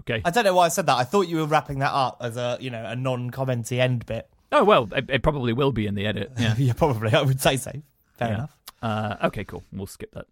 Okay. 0.02 0.22
I 0.24 0.32
don't 0.32 0.44
know 0.44 0.54
why 0.54 0.66
I 0.66 0.70
said 0.70 0.86
that. 0.88 0.98
I 0.98 1.04
thought 1.04 1.28
you 1.28 1.38
were 1.38 1.46
wrapping 1.46 1.80
that 1.80 1.92
up 1.92 2.18
as 2.22 2.38
a, 2.38 2.58
you 2.60 2.70
know, 2.70 2.84
a 2.86 2.96
non-commenty 2.96 3.80
end 3.80 4.06
bit. 4.06 4.30
Oh, 4.52 4.64
well, 4.64 4.88
it, 4.92 5.10
it 5.10 5.24
probably 5.24 5.54
will 5.54 5.72
be 5.72 5.88
in 5.88 5.96
the 5.96 6.06
edit. 6.06 6.32
Yeah, 6.40 6.56
yeah 6.58 6.74
probably. 6.74 7.14
I 7.14 7.22
would 7.22 7.42
say 7.42 7.58
so. 7.58 7.72
Fair 8.18 8.28
yeah. 8.28 8.34
enough. 8.36 8.58
Uh, 8.82 9.28
okay, 9.28 9.44
cool. 9.44 9.64
We'll 9.72 9.88
skip 9.88 10.12
that. 10.14 10.26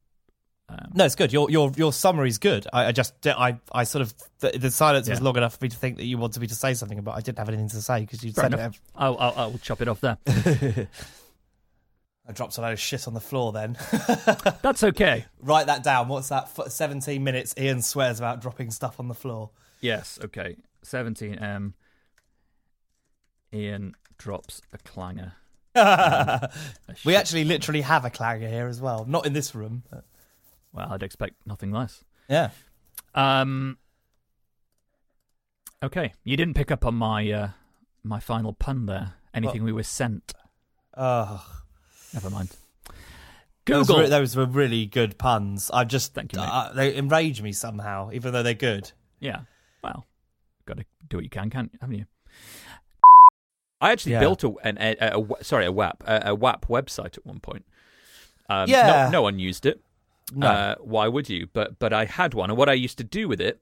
Um, 0.70 0.92
no, 0.94 1.06
it's 1.06 1.16
good. 1.16 1.34
Your 1.34 1.50
your 1.50 1.72
your 1.76 1.92
summary's 1.92 2.38
good. 2.38 2.66
I, 2.72 2.86
I 2.86 2.92
just 2.94 3.28
I 3.28 3.58
I 3.74 3.84
sort 3.84 4.04
of 4.04 4.14
the, 4.40 4.58
the 4.58 4.72
silence 4.72 5.08
yeah. 5.08 5.14
was 5.14 5.22
long 5.22 5.36
enough 5.36 5.58
for 5.58 5.66
me 5.66 5.70
to 5.70 5.76
think 5.76 5.98
that 5.98 6.06
you 6.06 6.18
wanted 6.18 6.40
me 6.40 6.48
to 6.48 6.56
say 6.56 6.74
something, 6.76 7.02
but 7.02 7.12
I 7.12 7.20
didn't 7.20 7.40
have 7.40 7.50
anything 7.50 7.68
to 7.70 7.82
say 7.82 8.02
because 8.02 8.24
you 8.24 8.32
said 8.32 8.54
enough. 8.54 8.76
it. 8.76 8.82
I'll, 8.96 9.18
I'll, 9.18 9.34
I'll 9.36 9.58
chop 9.58 9.82
it 9.82 9.90
off 9.90 10.00
there. 10.00 10.18
I 12.32 12.34
dropped 12.34 12.58
a 12.58 12.62
load 12.62 12.72
of 12.72 12.80
shit 12.80 13.10
on 13.10 13.14
the 13.14 13.20
floor 13.20 13.52
then. 13.52 13.78
That's 14.62 14.86
okay. 14.86 15.26
Write 15.42 15.68
that 15.68 15.84
down. 15.84 16.08
What's 16.08 16.30
that? 16.30 16.48
17 16.72 17.22
minutes 17.22 17.54
Ian 17.58 17.82
swears 17.82 18.20
about 18.20 18.42
dropping 18.42 18.72
stuff 18.72 19.02
on 19.02 19.10
the 19.10 19.14
floor. 19.14 19.50
Yes, 19.82 20.18
okay. 20.24 20.56
17M. 20.86 21.42
Um, 21.44 21.74
Ian 23.54 23.96
drops 24.18 24.62
a 24.72 24.78
clanger. 24.78 25.34
we 27.06 27.16
actually 27.18 27.44
literally 27.44 27.82
have 27.82 28.06
a 28.06 28.10
clanger 28.10 28.48
here 28.48 28.68
as 28.68 28.80
well. 28.80 29.04
Not 29.04 29.26
in 29.26 29.34
this 29.34 29.54
room. 29.54 29.84
But... 29.92 30.06
Well, 30.72 30.88
I'd 30.90 31.04
expect 31.04 31.46
nothing 31.46 31.72
less. 31.74 32.06
Yeah. 32.30 32.52
Um. 33.14 33.78
Okay, 35.84 36.14
you 36.24 36.38
didn't 36.38 36.54
pick 36.54 36.72
up 36.72 36.86
on 36.86 36.96
my 36.96 37.30
uh, 37.30 37.50
my 38.06 38.22
final 38.22 38.54
pun 38.54 38.86
there. 38.86 39.16
Anything 39.34 39.64
what? 39.64 39.66
we 39.66 39.74
were 39.74 39.84
sent. 39.84 40.34
Oh, 40.96 41.61
never 42.14 42.30
mind. 42.30 42.50
Google. 43.66 43.84
Those 43.84 43.98
were, 43.98 44.10
those 44.10 44.36
were 44.36 44.46
really 44.46 44.86
good 44.88 45.18
puns. 45.18 45.70
I 45.72 45.84
just 45.84 46.14
Thank 46.16 46.34
you, 46.34 46.42
uh, 46.42 46.74
they 46.74 46.96
enrage 46.96 47.42
me 47.42 47.52
somehow, 47.52 48.10
even 48.12 48.34
though 48.34 48.42
they're 48.44 48.54
good. 48.56 48.92
Yeah. 49.20 49.42
Well, 49.84 50.06
got 50.66 50.78
to 50.78 50.86
do 51.10 51.18
what 51.18 51.24
you 51.24 51.30
can, 51.30 51.50
can't 51.50 51.72
haven't 51.80 51.98
you? 51.98 52.06
I 53.80 53.92
actually 53.92 54.14
Yeah. 54.14 54.20
built 54.20 54.44
a, 54.44 54.54
an, 54.64 54.78
a, 54.80 54.96
a, 55.00 55.20
a 55.22 55.44
sorry 55.44 55.66
a 55.66 55.72
WAP 55.72 56.04
a, 56.06 56.22
a 56.28 56.36
WAP 56.36 56.68
website 56.68 57.18
at 57.18 57.26
one 57.26 57.40
point. 57.40 57.66
Um, 58.50 58.70
Yeah. 58.70 59.06
no, 59.06 59.10
no 59.10 59.22
one 59.22 59.40
used 59.40 59.66
it. 59.66 59.82
No. 60.34 60.48
Uh, 60.48 60.76
why 60.80 61.08
would 61.08 61.30
you? 61.30 61.48
But 61.52 61.78
but 61.80 61.94
I 61.94 62.06
had 62.06 62.34
one, 62.34 62.50
and 62.50 62.58
what 62.58 62.70
I 62.70 62.74
used 62.74 62.98
to 63.00 63.04
do 63.04 63.28
with 63.28 63.42
it 63.42 63.62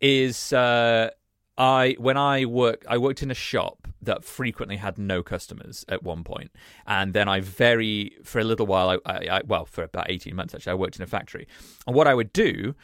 is 0.00 0.52
uh, 0.52 1.10
I 1.58 1.96
when 1.98 2.16
I 2.16 2.44
work 2.44 2.84
I 2.88 2.96
worked 2.98 3.22
in 3.22 3.30
a 3.30 3.34
shop 3.34 3.88
that 4.00 4.24
frequently 4.24 4.76
had 4.76 4.96
no 4.96 5.24
customers 5.24 5.84
at 5.88 6.04
one 6.04 6.22
point, 6.22 6.52
and 6.86 7.12
then 7.12 7.28
I 7.28 7.40
very 7.40 8.16
for 8.22 8.38
a 8.38 8.44
little 8.44 8.66
while 8.66 8.90
I, 8.90 8.98
I, 9.04 9.38
I 9.38 9.40
well 9.44 9.66
for 9.66 9.82
about 9.82 10.08
eighteen 10.08 10.36
months 10.36 10.54
actually 10.54 10.70
I 10.70 10.76
worked 10.76 10.96
in 10.96 11.02
a 11.02 11.06
factory, 11.06 11.48
and 11.86 11.96
what 11.96 12.06
I 12.06 12.14
would 12.14 12.32
do 12.32 12.76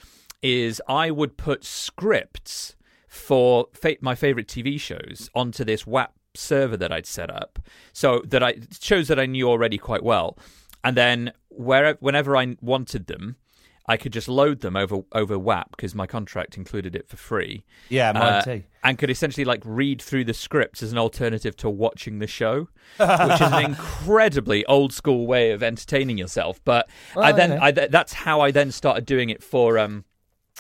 is 0.43 0.83
I 0.89 1.13
would 1.13 1.37
put 1.37 1.65
scripts 1.65 2.75
for 3.09 3.69
fa- 3.73 3.97
my 4.01 4.17
favorite 4.17 4.49
TV 4.49 4.79
shows 4.79 5.31
onto 5.35 5.65
this 5.65 5.87
WAP 5.87 6.13
server 6.35 6.77
that 6.77 6.91
I'd 6.93 7.07
set 7.07 7.31
up, 7.31 7.61
so 7.93 8.23
that 8.27 8.43
I 8.43 8.57
shows 8.81 9.07
that 9.07 9.21
I 9.21 9.27
knew 9.27 9.49
already 9.49 9.79
quite 9.79 10.03
well, 10.03 10.37
and 10.83 10.97
then 10.97 11.33
wherever 11.49 11.97
whenever 12.01 12.37
I 12.37 12.57
wanted 12.61 13.07
them. 13.07 13.37
I 13.87 13.99
could 13.99 14.13
just 14.15 14.29
load 14.29 14.61
them 14.61 14.77
over 14.77 15.01
over 15.13 15.39
WAP 15.39 15.71
because 15.73 15.95
my 15.95 16.07
contract 16.07 16.57
included 16.57 16.97
it 16.97 17.07
for 17.07 17.17
free. 17.19 17.65
Yeah, 17.91 18.13
mine 18.13 18.23
Uh, 18.23 18.43
too. 18.43 18.63
and 18.83 18.97
could 18.97 19.11
essentially 19.11 19.45
like 19.45 19.61
read 19.65 20.01
through 20.01 20.25
the 20.25 20.33
scripts 20.35 20.83
as 20.83 20.91
an 20.91 20.97
alternative 20.99 21.55
to 21.59 21.69
watching 21.69 22.19
the 22.19 22.27
show, 22.27 22.69
which 22.99 23.41
is 23.41 23.53
an 23.53 23.65
incredibly 23.71 24.65
old 24.67 24.93
school 24.93 25.27
way 25.27 25.51
of 25.51 25.63
entertaining 25.63 26.17
yourself. 26.19 26.61
But 26.65 26.89
I 27.17 27.33
Oh, 27.33 27.37
then 27.37 27.53
okay. 27.53 27.61
I 27.63 27.73
th- 27.73 27.91
that's 27.91 28.13
how 28.15 28.41
I 28.41 28.51
then 28.51 28.71
started 28.73 29.05
doing 29.07 29.29
it 29.31 29.43
for 29.43 29.79
um 29.79 30.05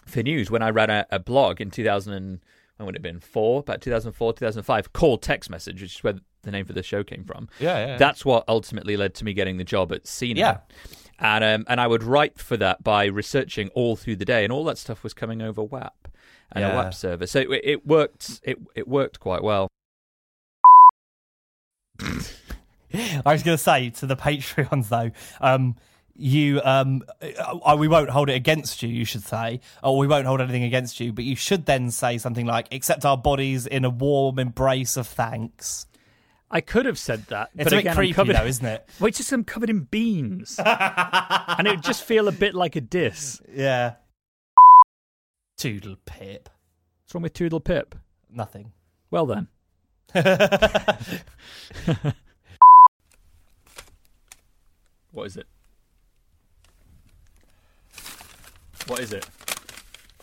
for 0.06 0.22
news 0.22 0.50
when 0.50 0.60
I 0.62 0.68
ran 0.70 0.90
a, 0.90 1.06
a 1.10 1.18
blog 1.18 1.60
in 1.62 1.70
2000 1.70 2.12
and 2.12 2.40
when 2.76 2.86
would 2.86 2.94
it 2.94 2.98
have 2.98 3.02
been 3.02 3.20
four 3.20 3.60
about 3.60 3.80
2004 3.80 4.34
2005 4.34 4.92
called 4.92 5.22
Tech's 5.22 5.48
Message, 5.48 5.80
which 5.80 5.96
is 5.96 6.04
where 6.04 6.14
the 6.42 6.50
name 6.50 6.66
for 6.66 6.74
the 6.74 6.82
show 6.82 7.02
came 7.02 7.24
from. 7.24 7.48
Yeah, 7.58 7.86
yeah. 7.86 7.96
That's 7.96 8.22
what 8.24 8.44
ultimately 8.48 8.98
led 8.98 9.14
to 9.14 9.24
me 9.24 9.32
getting 9.32 9.56
the 9.56 9.64
job 9.64 9.92
at 9.92 10.04
CNET. 10.04 10.36
Yeah. 10.36 10.58
And 11.18 11.44
um, 11.44 11.64
and 11.68 11.80
I 11.80 11.86
would 11.86 12.02
write 12.02 12.38
for 12.38 12.56
that 12.56 12.82
by 12.82 13.04
researching 13.06 13.68
all 13.70 13.96
through 13.96 14.16
the 14.16 14.24
day, 14.24 14.42
and 14.44 14.52
all 14.52 14.64
that 14.64 14.78
stuff 14.78 15.02
was 15.02 15.14
coming 15.14 15.42
over 15.42 15.62
WAP 15.62 16.08
and 16.52 16.64
a 16.64 16.68
Yeah. 16.68 16.74
WAP 16.76 16.94
server. 16.94 17.26
So 17.26 17.40
it, 17.40 17.60
it 17.62 17.86
worked. 17.86 18.40
It 18.42 18.58
it 18.74 18.88
worked 18.88 19.20
quite 19.20 19.42
well. 19.42 19.68
I 22.02 23.32
was 23.32 23.42
going 23.42 23.56
to 23.56 23.62
say 23.62 23.90
to 23.90 24.06
the 24.06 24.16
Patreons 24.16 24.88
though, 24.88 25.10
um, 25.40 25.76
you, 26.16 26.60
um, 26.62 27.02
uh, 27.20 27.76
we 27.76 27.88
won't 27.88 28.10
hold 28.10 28.30
it 28.30 28.34
against 28.34 28.82
you. 28.84 28.88
You 28.88 29.04
should 29.04 29.24
say, 29.24 29.60
or 29.82 29.98
we 29.98 30.06
won't 30.06 30.26
hold 30.26 30.40
anything 30.40 30.62
against 30.62 31.00
you, 31.00 31.12
but 31.12 31.24
you 31.24 31.34
should 31.34 31.66
then 31.66 31.90
say 31.90 32.18
something 32.18 32.46
like, 32.46 32.72
"Accept 32.72 33.04
our 33.04 33.16
bodies 33.18 33.66
in 33.66 33.84
a 33.84 33.90
warm 33.90 34.38
embrace 34.38 34.96
of 34.96 35.08
thanks." 35.08 35.86
I 36.54 36.60
could 36.60 36.86
have 36.86 36.98
said 36.98 37.26
that, 37.26 37.50
It's 37.56 37.64
but 37.64 37.72
a 37.72 37.76
bit 37.76 37.78
again, 37.80 37.90
I'm 37.90 37.96
creepy 37.96 38.12
covered- 38.14 38.36
though, 38.36 38.46
isn't 38.46 38.64
it? 38.64 38.88
Well, 39.00 39.08
it's 39.08 39.18
just 39.18 39.32
I'm 39.32 39.42
covered 39.44 39.68
in 39.70 39.80
beans, 39.80 40.58
and 40.64 41.66
it 41.66 41.70
would 41.70 41.82
just 41.82 42.04
feel 42.04 42.28
a 42.28 42.32
bit 42.32 42.54
like 42.54 42.76
a 42.76 42.80
diss. 42.80 43.42
Yeah. 43.52 43.94
Toodle 45.58 45.96
pip. 46.06 46.48
What's 47.02 47.14
wrong 47.14 47.22
with 47.22 47.32
Toodle 47.34 47.60
Pip? 47.60 47.94
Nothing. 48.30 48.72
Well 49.10 49.26
then, 49.26 49.48
what 55.12 55.26
is 55.26 55.36
it? 55.36 55.46
What 58.86 59.00
is 59.00 59.12
it? 59.12 59.26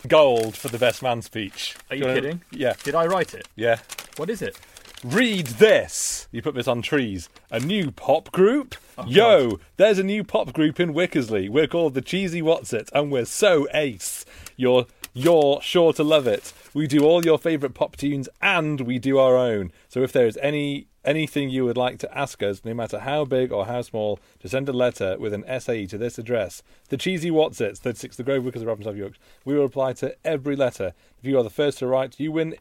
Gold 0.07 0.55
for 0.55 0.67
the 0.67 0.77
best 0.77 1.01
man 1.03 1.21
speech. 1.21 1.75
Are 1.89 1.95
you 1.95 2.03
wanna- 2.05 2.15
kidding? 2.15 2.41
Yeah, 2.51 2.73
Did 2.83 2.95
I 2.95 3.05
write 3.05 3.33
it? 3.33 3.47
yeah. 3.55 3.79
What 4.17 4.29
is 4.29 4.41
it? 4.41 4.59
Read 5.03 5.47
this. 5.47 6.27
You 6.31 6.43
put 6.43 6.53
this 6.53 6.67
on 6.67 6.83
trees. 6.83 7.27
A 7.49 7.59
new 7.59 7.89
pop 7.89 8.31
group? 8.31 8.75
Oh, 8.99 9.05
Yo, 9.07 9.59
there's 9.77 9.97
a 9.97 10.03
new 10.03 10.23
pop 10.23 10.53
group 10.53 10.79
in 10.79 10.93
Wickersley. 10.93 11.49
We're 11.49 11.65
called 11.65 11.95
the 11.95 12.01
Cheesy 12.01 12.41
What's 12.43 12.71
It, 12.71 12.89
and 12.93 13.11
we're 13.11 13.25
so 13.25 13.67
ace. 13.73 14.25
You're 14.57 14.85
you're 15.13 15.59
sure 15.61 15.91
to 15.93 16.03
love 16.03 16.27
it. 16.27 16.53
We 16.73 16.87
do 16.87 17.03
all 17.03 17.25
your 17.25 17.39
favourite 17.39 17.73
pop 17.73 17.97
tunes 17.97 18.29
and 18.41 18.81
we 18.81 18.97
do 18.99 19.17
our 19.17 19.35
own. 19.35 19.71
So 19.89 20.03
if 20.03 20.13
there's 20.13 20.37
any 20.37 20.87
anything 21.03 21.49
you 21.49 21.65
would 21.65 21.77
like 21.77 21.97
to 21.99 22.17
ask 22.17 22.43
us, 22.43 22.63
no 22.63 22.73
matter 22.73 22.99
how 22.99 23.25
big 23.25 23.51
or 23.51 23.65
how 23.65 23.81
small, 23.81 24.19
to 24.39 24.47
send 24.47 24.69
a 24.69 24.73
letter 24.73 25.17
with 25.19 25.33
an 25.33 25.43
SAE 25.59 25.87
to 25.87 25.97
this 25.97 26.19
address. 26.19 26.61
The 26.89 26.97
Cheesy 26.97 27.31
What's 27.31 27.59
It, 27.59 27.79
36 27.79 28.17
The 28.17 28.23
Grove, 28.23 28.43
Wickersley, 28.43 28.67
Robin, 28.67 28.83
South 28.83 28.95
York. 28.95 29.13
We 29.43 29.55
will 29.55 29.63
reply 29.63 29.93
to 29.93 30.15
every 30.23 30.55
letter. 30.55 30.93
If 31.19 31.25
you 31.25 31.39
are 31.39 31.43
the 31.43 31.49
first 31.49 31.79
to 31.79 31.87
write, 31.87 32.19
you 32.19 32.31
win 32.31 32.55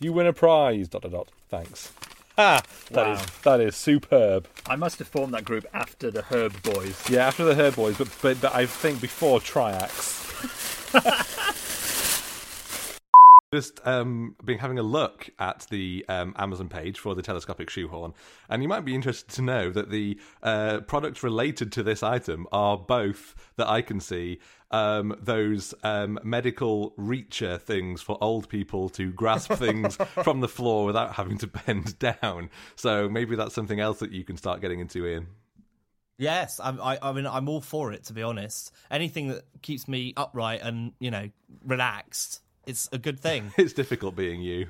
you 0.00 0.12
win 0.12 0.26
a 0.26 0.32
prize. 0.32 0.88
Dot 0.88 1.02
dot 1.02 1.12
dot. 1.12 1.28
Thanks. 1.48 1.92
Ha! 2.36 2.62
That 2.90 3.08
is 3.10 3.18
Wow. 3.20 3.26
that 3.42 3.60
is 3.60 3.76
superb. 3.76 4.46
I 4.66 4.76
must 4.76 4.98
have 4.98 5.08
formed 5.08 5.34
that 5.34 5.44
group 5.44 5.66
after 5.74 6.10
the 6.10 6.22
Herb 6.22 6.62
Boys. 6.62 7.08
Yeah, 7.10 7.26
after 7.26 7.44
the 7.44 7.54
Herb 7.54 7.76
Boys, 7.76 7.98
but 7.98 8.08
but, 8.22 8.40
but 8.40 8.54
I 8.54 8.66
think 8.66 9.00
before 9.00 9.40
Triax. 9.40 10.18
Just 13.52 13.84
um, 13.84 14.36
been 14.44 14.58
having 14.58 14.78
a 14.78 14.82
look 14.82 15.28
at 15.40 15.66
the 15.70 16.04
um, 16.08 16.36
Amazon 16.38 16.68
page 16.68 17.00
for 17.00 17.16
the 17.16 17.22
telescopic 17.22 17.68
shoehorn, 17.68 18.14
and 18.48 18.62
you 18.62 18.68
might 18.68 18.84
be 18.84 18.94
interested 18.94 19.28
to 19.34 19.42
know 19.42 19.72
that 19.72 19.90
the 19.90 20.20
uh, 20.40 20.82
products 20.82 21.24
related 21.24 21.72
to 21.72 21.82
this 21.82 22.04
item 22.04 22.46
are 22.52 22.78
both 22.78 23.34
that 23.56 23.68
I 23.68 23.82
can 23.82 23.98
see 23.98 24.38
um, 24.70 25.16
those 25.20 25.74
um, 25.82 26.20
medical 26.22 26.92
reacher 26.92 27.60
things 27.60 28.00
for 28.00 28.16
old 28.20 28.48
people 28.48 28.88
to 28.90 29.10
grasp 29.10 29.52
things 29.54 29.96
from 30.22 30.38
the 30.38 30.48
floor 30.48 30.84
without 30.86 31.14
having 31.14 31.36
to 31.38 31.48
bend 31.48 31.98
down. 32.22 32.50
So 32.76 33.08
maybe 33.08 33.34
that's 33.34 33.52
something 33.52 33.80
else 33.80 33.98
that 33.98 34.12
you 34.12 34.22
can 34.22 34.36
start 34.36 34.60
getting 34.60 34.78
into, 34.78 35.04
Ian. 35.04 35.26
Yes, 36.18 36.60
I'm, 36.62 36.80
I, 36.80 36.98
I 37.02 37.12
mean, 37.12 37.26
I'm 37.26 37.48
all 37.48 37.62
for 37.62 37.92
it. 37.92 38.04
To 38.04 38.12
be 38.12 38.22
honest, 38.22 38.72
anything 38.92 39.26
that 39.28 39.42
keeps 39.60 39.88
me 39.88 40.12
upright 40.16 40.60
and 40.62 40.92
you 41.00 41.10
know 41.10 41.30
relaxed, 41.64 42.42
it's 42.66 42.88
a 42.92 42.98
good 42.98 43.20
thing. 43.20 43.52
it's 43.58 43.72
difficult 43.72 44.16
being 44.16 44.40
you. 44.40 44.68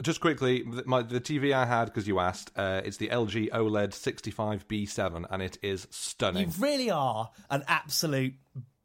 Just 0.00 0.20
quickly, 0.20 0.62
my, 0.86 1.02
the 1.02 1.20
TV 1.20 1.52
I 1.52 1.66
had 1.66 1.86
because 1.86 2.06
you 2.06 2.20
asked, 2.20 2.52
uh, 2.56 2.82
it's 2.84 2.98
the 2.98 3.08
LG 3.08 3.50
OLED 3.50 3.90
65B7, 3.90 5.26
and 5.28 5.42
it 5.42 5.58
is 5.60 5.88
stunning. 5.90 6.48
you 6.50 6.54
really 6.60 6.88
are 6.92 7.30
an 7.50 7.64
absolute 7.66 8.34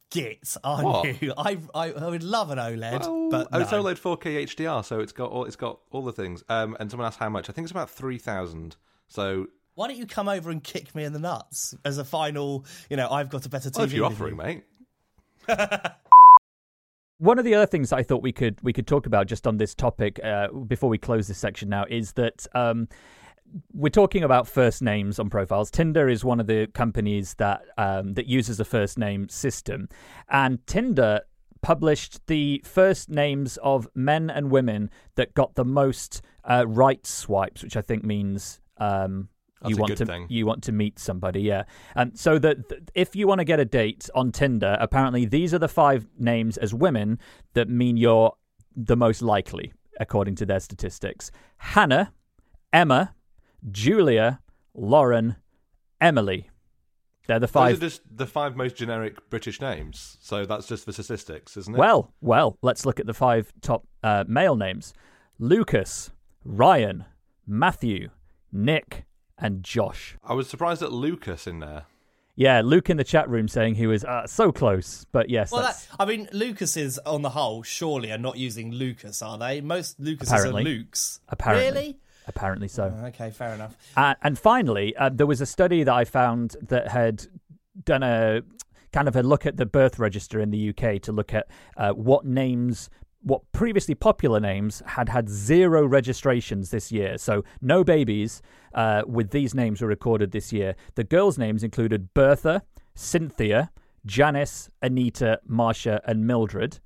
git, 0.09 0.55
aren't 0.63 0.83
What? 0.85 1.21
you? 1.21 1.31
I, 1.37 1.59
I 1.75 1.91
I 1.91 2.09
would 2.09 2.23
love 2.23 2.49
an 2.49 2.57
OLED, 2.57 3.01
Oh, 3.03 3.29
but 3.29 3.47
oh, 3.51 3.59
it's. 3.59 3.69
OLED 3.69 3.99
4K 3.99 4.43
HDR, 4.45 4.83
so 4.83 5.01
it's 5.01 5.11
got 5.11 5.29
all 5.29 5.45
it's 5.45 5.55
got 5.55 5.79
all 5.91 6.01
the 6.01 6.11
things. 6.13 6.43
Um, 6.49 6.75
and 6.79 6.89
someone 6.89 7.05
asked 7.05 7.19
how 7.19 7.29
much. 7.29 7.47
I 7.47 7.53
think 7.53 7.65
it's 7.65 7.71
about 7.71 7.91
three 7.91 8.17
thousand. 8.17 8.75
So, 9.07 9.45
Why 9.75 9.89
don't 9.89 9.97
you 9.97 10.07
come 10.07 10.27
over 10.27 10.49
and 10.49 10.63
kick 10.63 10.95
me 10.95 11.03
in 11.03 11.13
the 11.13 11.19
nuts 11.19 11.75
as 11.85 11.99
a 11.99 12.03
final? 12.03 12.65
You 12.89 12.97
know, 12.97 13.07
I've 13.07 13.29
got 13.29 13.45
a 13.45 13.49
better 13.49 13.69
TV. 13.69 13.75
well, 13.77 13.85
if 13.85 13.93
you're 13.93 14.05
offering, 14.07 14.31
you. 14.35 14.37
mate. 14.43 14.63
One 17.19 17.39
of 17.39 17.45
the 17.45 17.55
other 17.55 17.65
things 17.65 17.93
I 17.93 18.03
thought 18.03 18.21
we 18.21 18.31
could 18.31 18.61
we 18.63 18.73
could 18.73 18.87
talk 18.87 19.05
about 19.05 19.27
just 19.27 19.47
on 19.47 19.57
this 19.57 19.73
topic 19.73 20.19
uh, 20.23 20.47
before 20.49 20.89
we 20.89 20.97
close 20.97 21.27
this 21.27 21.37
section 21.37 21.69
now 21.69 21.85
is 21.89 22.13
that 22.13 22.45
um, 22.53 22.87
we're 23.73 23.89
talking 23.89 24.23
about 24.23 24.47
first 24.47 24.81
names 24.81 25.19
on 25.19 25.29
profiles. 25.29 25.69
Tinder 25.69 26.09
is 26.09 26.25
one 26.25 26.39
of 26.39 26.47
the 26.47 26.67
companies 26.73 27.35
that 27.35 27.61
um, 27.77 28.13
that 28.15 28.25
uses 28.25 28.59
a 28.59 28.65
first 28.65 28.97
name 28.97 29.29
system, 29.29 29.87
and 30.29 30.65
Tinder 30.67 31.21
published 31.61 32.19
the 32.27 32.61
first 32.65 33.09
names 33.09 33.57
of 33.63 33.87
men 33.95 34.29
and 34.29 34.51
women 34.51 34.89
that 35.15 35.33
got 35.33 35.55
the 35.55 35.63
most 35.65 36.21
uh, 36.43 36.65
right 36.67 37.05
swipes, 37.07 37.63
which 37.63 37.77
I 37.77 37.81
think 37.81 38.03
means 38.03 38.59
um, 38.77 39.29
That's 39.63 39.71
you 39.71 39.77
want 39.77 39.97
to 39.97 40.05
thing. 40.05 40.27
you 40.29 40.45
want 40.45 40.63
to 40.63 40.71
meet 40.71 40.99
somebody, 40.99 41.41
yeah. 41.41 41.63
And 41.95 42.17
so 42.17 42.37
that 42.39 42.69
th- 42.69 42.81
if 42.93 43.15
you 43.15 43.27
want 43.27 43.39
to 43.39 43.45
get 43.45 43.59
a 43.59 43.65
date 43.65 44.09
on 44.13 44.31
Tinder, 44.31 44.77
apparently 44.79 45.25
these 45.25 45.53
are 45.53 45.59
the 45.59 45.67
five 45.67 46.05
names 46.19 46.57
as 46.57 46.73
women 46.73 47.19
that 47.53 47.69
mean 47.69 47.97
you're 47.97 48.33
the 48.75 48.95
most 48.95 49.21
likely, 49.21 49.73
according 49.99 50.35
to 50.35 50.45
their 50.45 50.59
statistics: 50.59 51.31
Hannah, 51.57 52.13
Emma, 52.71 53.15
Julia, 53.71 54.41
Lauren, 54.73 55.37
Emily. 56.01 56.49
They're 57.25 57.39
the 57.39 57.47
Those 57.47 57.51
five. 57.51 57.77
are 57.77 57.79
just 57.79 58.01
the 58.13 58.27
five 58.27 58.57
most 58.57 58.75
generic 58.75 59.29
British 59.29 59.61
names. 59.61 60.17
So 60.19 60.45
that's 60.45 60.67
just 60.67 60.83
for 60.83 60.91
statistics, 60.91 61.55
isn't 61.55 61.73
it? 61.73 61.77
Well, 61.77 62.11
well, 62.19 62.57
let's 62.61 62.85
look 62.85 62.99
at 62.99 63.05
the 63.05 63.13
five 63.13 63.53
top 63.61 63.87
uh, 64.03 64.25
male 64.27 64.57
names: 64.57 64.93
Lucas, 65.39 66.11
Ryan, 66.43 67.05
Matthew, 67.47 68.09
Nick, 68.51 69.05
and 69.37 69.63
Josh. 69.63 70.15
I 70.23 70.33
was 70.33 70.49
surprised 70.49 70.81
at 70.81 70.91
Lucas 70.91 71.47
in 71.47 71.59
there. 71.59 71.83
Yeah, 72.35 72.61
Luke 72.65 72.89
in 72.89 72.97
the 72.97 73.03
chat 73.03 73.29
room 73.29 73.47
saying 73.47 73.75
he 73.75 73.85
was 73.85 74.03
uh, 74.03 74.25
so 74.25 74.51
close, 74.51 75.05
but 75.11 75.29
yes, 75.29 75.51
Well, 75.51 75.61
that, 75.61 75.87
I 75.99 76.05
mean, 76.05 76.27
Lucases 76.33 76.97
on 77.05 77.21
the 77.21 77.29
whole 77.29 77.61
surely 77.61 78.11
are 78.11 78.17
not 78.17 78.37
using 78.37 78.71
Lucas, 78.71 79.21
are 79.21 79.37
they? 79.37 79.61
Most 79.61 79.99
Lucases 79.99 80.31
Apparently. 80.33 80.63
are 80.63 80.65
Lukes. 80.65 81.19
apparently 81.29 81.65
Really? 81.69 81.97
apparently 82.27 82.67
so. 82.67 82.85
Okay, 83.05 83.29
fair 83.29 83.53
enough. 83.53 83.77
Uh, 83.95 84.15
and 84.23 84.39
finally, 84.39 84.95
uh, 84.95 85.09
there 85.13 85.27
was 85.27 85.41
a 85.41 85.45
study 85.45 85.83
that 85.83 85.93
I 85.93 86.05
found 86.05 86.55
that 86.63 86.87
had 86.87 87.27
done 87.83 88.01
a 88.01 88.41
kind 88.91 89.07
of 89.07 89.15
a 89.15 89.21
look 89.21 89.45
at 89.45 89.57
the 89.57 89.65
birth 89.67 89.99
register 89.99 90.39
in 90.39 90.49
the 90.49 90.69
UK 90.69 91.01
to 91.03 91.11
look 91.11 91.33
at 91.35 91.47
uh, 91.77 91.91
what 91.91 92.25
names 92.25 92.89
what 93.23 93.41
previously 93.53 93.95
popular 93.95 94.39
names 94.39 94.81
had 94.85 95.09
had 95.09 95.29
zero 95.29 95.85
registrations 95.85 96.69
this 96.71 96.91
year. 96.91 97.17
So 97.17 97.43
no 97.61 97.83
babies 97.83 98.41
uh, 98.73 99.03
with 99.07 99.31
these 99.31 99.55
names 99.55 99.81
were 99.81 99.87
recorded 99.87 100.31
this 100.31 100.51
year. 100.51 100.75
The 100.95 101.03
girls' 101.05 101.37
names 101.37 101.63
included 101.63 102.13
Bertha, 102.13 102.63
Cynthia, 102.95 103.71
Janice, 104.05 104.69
Anita, 104.81 105.39
Marcia, 105.47 106.01
and 106.05 106.27
Mildred. 106.27 106.79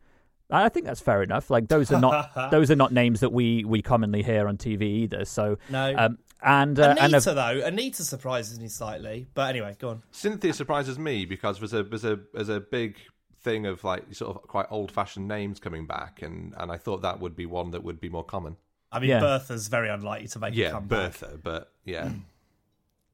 I 0.49 0.69
think 0.69 0.85
that's 0.85 1.01
fair 1.01 1.21
enough. 1.23 1.49
Like 1.49 1.67
those 1.67 1.91
are 1.91 1.99
not 1.99 2.31
those 2.51 2.71
are 2.71 2.75
not 2.75 2.93
names 2.93 3.19
that 3.19 3.31
we 3.33 3.65
we 3.65 3.81
commonly 3.81 4.23
hear 4.23 4.47
on 4.47 4.57
TV 4.57 4.81
either. 4.83 5.25
So 5.25 5.57
No. 5.69 5.93
um, 5.97 6.19
and 6.41 6.79
uh, 6.79 6.95
Anita 6.99 7.03
and 7.03 7.15
a- 7.15 7.33
though, 7.33 7.65
Anita 7.65 8.03
surprises 8.03 8.59
me 8.59 8.67
slightly. 8.69 9.25
But 9.33 9.49
anyway, 9.49 9.75
go 9.79 9.89
on. 9.89 10.03
Cynthia 10.11 10.53
surprises 10.53 10.97
me 10.97 11.25
because 11.25 11.59
there's 11.59 11.73
a 11.73 11.83
there's 11.83 12.05
a 12.05 12.19
there's 12.33 12.49
a 12.49 12.59
big 12.61 12.95
thing 13.41 13.65
of 13.65 13.83
like 13.83 14.13
sort 14.13 14.35
of 14.35 14.41
quite 14.47 14.65
old 14.69 14.91
fashioned 14.91 15.27
names 15.27 15.59
coming 15.59 15.85
back, 15.85 16.21
and 16.21 16.53
and 16.57 16.71
I 16.71 16.77
thought 16.77 17.01
that 17.01 17.19
would 17.19 17.35
be 17.35 17.45
one 17.45 17.71
that 17.71 17.83
would 17.83 17.99
be 17.99 18.09
more 18.09 18.23
common. 18.23 18.57
I 18.91 18.99
mean, 18.99 19.09
Yeah. 19.09 19.19
Bertha's 19.19 19.67
very 19.67 19.89
unlikely 19.89 20.27
to 20.29 20.39
make 20.39 20.53
a 20.53 20.57
Yeah, 20.57 20.71
comeback. 20.71 21.19
Bertha, 21.19 21.39
but 21.43 21.71
yeah, 21.83 22.09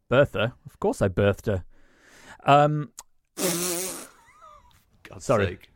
Bertha, 0.09 0.53
of 0.65 0.79
course, 0.79 1.01
I 1.01 1.07
birthed 1.09 1.47
her. 1.47 1.63
Um, 2.45 2.91
God's 5.03 5.25
Sorry. 5.25 5.45
sake. 5.47 5.69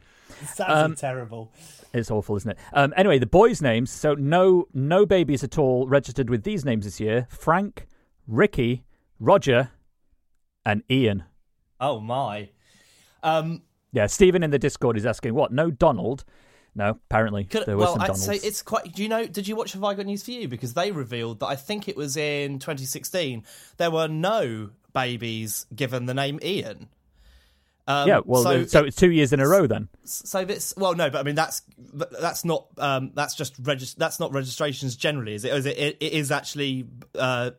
Sounds 0.45 0.71
Um, 0.71 0.95
terrible. 0.95 1.51
It's 1.93 2.11
awful, 2.11 2.35
isn't 2.35 2.51
it? 2.51 2.57
Um, 2.73 2.93
anyway, 2.95 3.17
the 3.17 3.25
boys' 3.25 3.61
names. 3.61 3.89
So 3.89 4.13
no, 4.13 4.67
no 4.73 5.05
babies 5.05 5.43
at 5.43 5.57
all 5.57 5.87
registered 5.87 6.29
with 6.29 6.43
these 6.43 6.63
names 6.65 6.85
this 6.85 6.99
year. 6.99 7.27
Frank, 7.29 7.87
Ricky, 8.27 8.83
Roger, 9.19 9.71
and 10.65 10.83
Ian. 10.91 11.23
Oh 11.79 11.99
my. 11.99 12.49
Um, 13.23 13.63
Yeah, 13.97 14.05
Stephen 14.05 14.43
in 14.43 14.51
the 14.51 14.59
Discord 14.59 14.95
is 14.95 15.07
asking, 15.07 15.33
what? 15.33 15.51
No 15.51 15.71
Donald? 15.71 16.23
No, 16.75 16.89
apparently 16.89 17.45
could, 17.45 17.65
there 17.65 17.75
were 17.75 17.85
well, 17.85 17.93
some 17.93 18.01
I'd 18.03 18.07
Donalds. 18.09 18.25
say 18.25 18.35
it's 18.35 18.61
quite. 18.61 18.93
Do 18.93 19.01
you 19.01 19.09
know? 19.09 19.25
Did 19.25 19.47
you 19.47 19.55
watch 19.55 19.73
Have 19.73 19.83
I 19.83 19.95
Got 19.95 20.05
News 20.05 20.21
for 20.21 20.29
You? 20.29 20.47
Because 20.47 20.75
they 20.75 20.91
revealed 20.91 21.39
that 21.39 21.47
I 21.47 21.55
think 21.55 21.87
it 21.89 21.97
was 21.97 22.15
in 22.15 22.59
2016 22.59 23.43
there 23.77 23.89
were 23.89 24.07
no 24.07 24.69
babies 24.93 25.65
given 25.75 26.05
the 26.05 26.13
name 26.13 26.39
Ian. 26.43 26.89
Um, 27.87 28.07
yeah, 28.07 28.19
well, 28.23 28.43
so, 28.43 28.65
so, 28.65 28.83
it's 28.83 28.95
two 28.95 29.11
years 29.11 29.33
in 29.33 29.39
a 29.39 29.47
row 29.47 29.65
then. 29.65 29.87
so 30.03 30.45
this 30.45 30.73
well 30.75 30.93
no 30.93 31.09
but 31.09 31.19
i 31.19 31.23
mean 31.23 31.35
that's 31.35 31.61
that's 32.21 32.43
not 32.43 32.67
um 32.79 33.11
that's 33.15 33.33
just 33.33 33.55
regis- 33.61 33.93
that's 33.93 34.19
not 34.19 34.33
registrations 34.33 34.97
generally 34.97 35.33
is 35.33 35.45
it 35.45 35.53
is 35.53 35.65
it, 35.65 35.97
it 36.01 36.11
is 36.11 36.29
actually 36.29 36.85
uh 37.17 37.51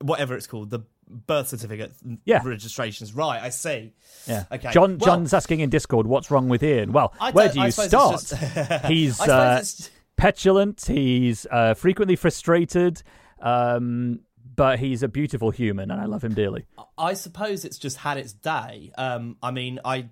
whatever 0.00 0.36
it's 0.36 0.46
called 0.46 0.70
the 0.70 0.78
birth 1.08 1.48
certificate 1.48 1.92
Yeah. 2.24 2.40
registrations 2.44 3.14
right 3.14 3.42
i 3.42 3.50
see 3.50 3.92
Yeah. 4.26 4.44
Okay, 4.50 4.70
John, 4.72 4.98
well- 4.98 5.06
John's 5.06 5.34
asking 5.34 5.60
in 5.60 5.70
Discord, 5.70 6.06
what's 6.06 6.30
wrong 6.30 6.48
with 6.48 6.62
Ian? 6.62 6.92
Well, 6.92 7.12
where 7.32 7.48
do 7.50 7.60
you 7.60 7.70
start? 7.70 8.20
just- 8.20 8.34
he's 8.86 9.20
uh, 9.20 9.62
petulant. 10.16 10.84
He's 10.86 11.46
uh, 11.50 11.74
frequently 11.74 12.16
frustrated, 12.16 13.02
um, 13.40 14.20
but 14.56 14.78
he's 14.78 15.02
a 15.02 15.08
beautiful 15.08 15.50
human, 15.50 15.90
and 15.90 16.00
I 16.00 16.06
love 16.06 16.22
him 16.24 16.34
dearly. 16.34 16.64
I 16.96 17.14
suppose 17.14 17.64
it's 17.64 17.78
just 17.78 17.98
had 17.98 18.16
its 18.16 18.32
day. 18.32 18.92
Um, 18.96 19.36
I 19.42 19.50
mean, 19.50 19.80
I 19.84 20.08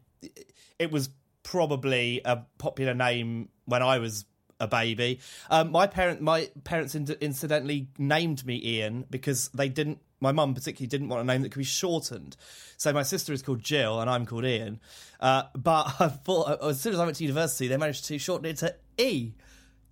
it 0.78 0.90
was 0.90 1.10
probably 1.42 2.20
a 2.24 2.42
popular 2.58 2.94
name 2.94 3.48
when 3.64 3.82
I 3.82 3.98
was 3.98 4.24
a 4.60 4.66
baby. 4.68 5.20
Um, 5.50 5.70
my 5.72 5.86
parent, 5.86 6.20
my 6.20 6.50
parents, 6.64 6.94
incidentally 6.94 7.88
named 7.98 8.44
me 8.46 8.60
Ian 8.62 9.04
because 9.10 9.48
they 9.48 9.68
didn't. 9.68 9.98
My 10.22 10.32
mum 10.32 10.54
particularly 10.54 10.86
didn't 10.86 11.08
want 11.08 11.20
a 11.20 11.24
name 11.24 11.42
that 11.42 11.50
could 11.50 11.58
be 11.58 11.64
shortened. 11.64 12.36
So 12.78 12.92
my 12.92 13.02
sister 13.02 13.32
is 13.32 13.42
called 13.42 13.62
Jill 13.62 14.00
and 14.00 14.08
I'm 14.08 14.24
called 14.24 14.44
Ian. 14.46 14.80
Uh, 15.20 15.42
but 15.54 15.94
I 16.00 16.08
thought 16.08 16.62
as 16.62 16.80
soon 16.80 16.94
as 16.94 17.00
I 17.00 17.04
went 17.04 17.16
to 17.18 17.24
university, 17.24 17.68
they 17.68 17.76
managed 17.76 18.06
to 18.06 18.18
shorten 18.18 18.46
it 18.46 18.56
to 18.58 18.74
E. 18.96 19.32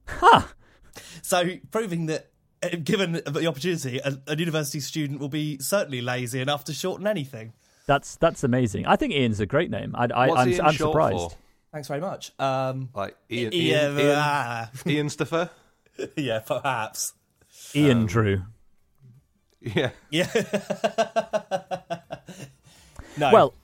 Ha. 0.08 0.52
So 1.22 1.44
proving 1.70 2.06
that. 2.06 2.30
uh, 2.62 2.68
Given 2.82 3.12
the 3.12 3.46
opportunity, 3.46 3.98
a, 3.98 4.18
a 4.26 4.36
university 4.36 4.80
student 4.80 5.18
will 5.20 5.28
be 5.28 5.58
certainly 5.60 6.00
lazy 6.00 6.40
enough 6.40 6.64
to 6.64 6.72
shorten 6.72 7.06
anything. 7.06 7.52
That's 7.86 8.16
that's 8.16 8.44
amazing. 8.44 8.86
I 8.86 8.96
think 8.96 9.12
Ian's 9.14 9.40
a 9.40 9.46
great 9.46 9.70
name. 9.70 9.94
I, 9.96 10.04
I, 10.14 10.28
What's 10.28 10.40
I'm, 10.42 10.48
Ian 10.48 10.60
I'm 10.60 10.72
short 10.74 10.92
surprised. 10.92 11.16
for? 11.16 11.32
Thanks 11.72 11.88
very 11.88 12.00
much. 12.00 12.32
Um, 12.38 12.88
Like 12.94 13.16
Ian, 13.30 13.52
yeah, 13.52 13.88
Ian, 13.88 13.98
Ian, 13.98 14.14
ah, 14.16 14.70
Ian 14.86 15.08
Stuffer? 15.08 15.50
yeah, 16.16 16.40
perhaps. 16.40 17.14
Ian 17.74 18.06
Drew. 18.06 18.42
Yeah. 19.60 19.90
Yeah. 20.10 20.26
no. 23.18 23.32
Well, 23.32 23.54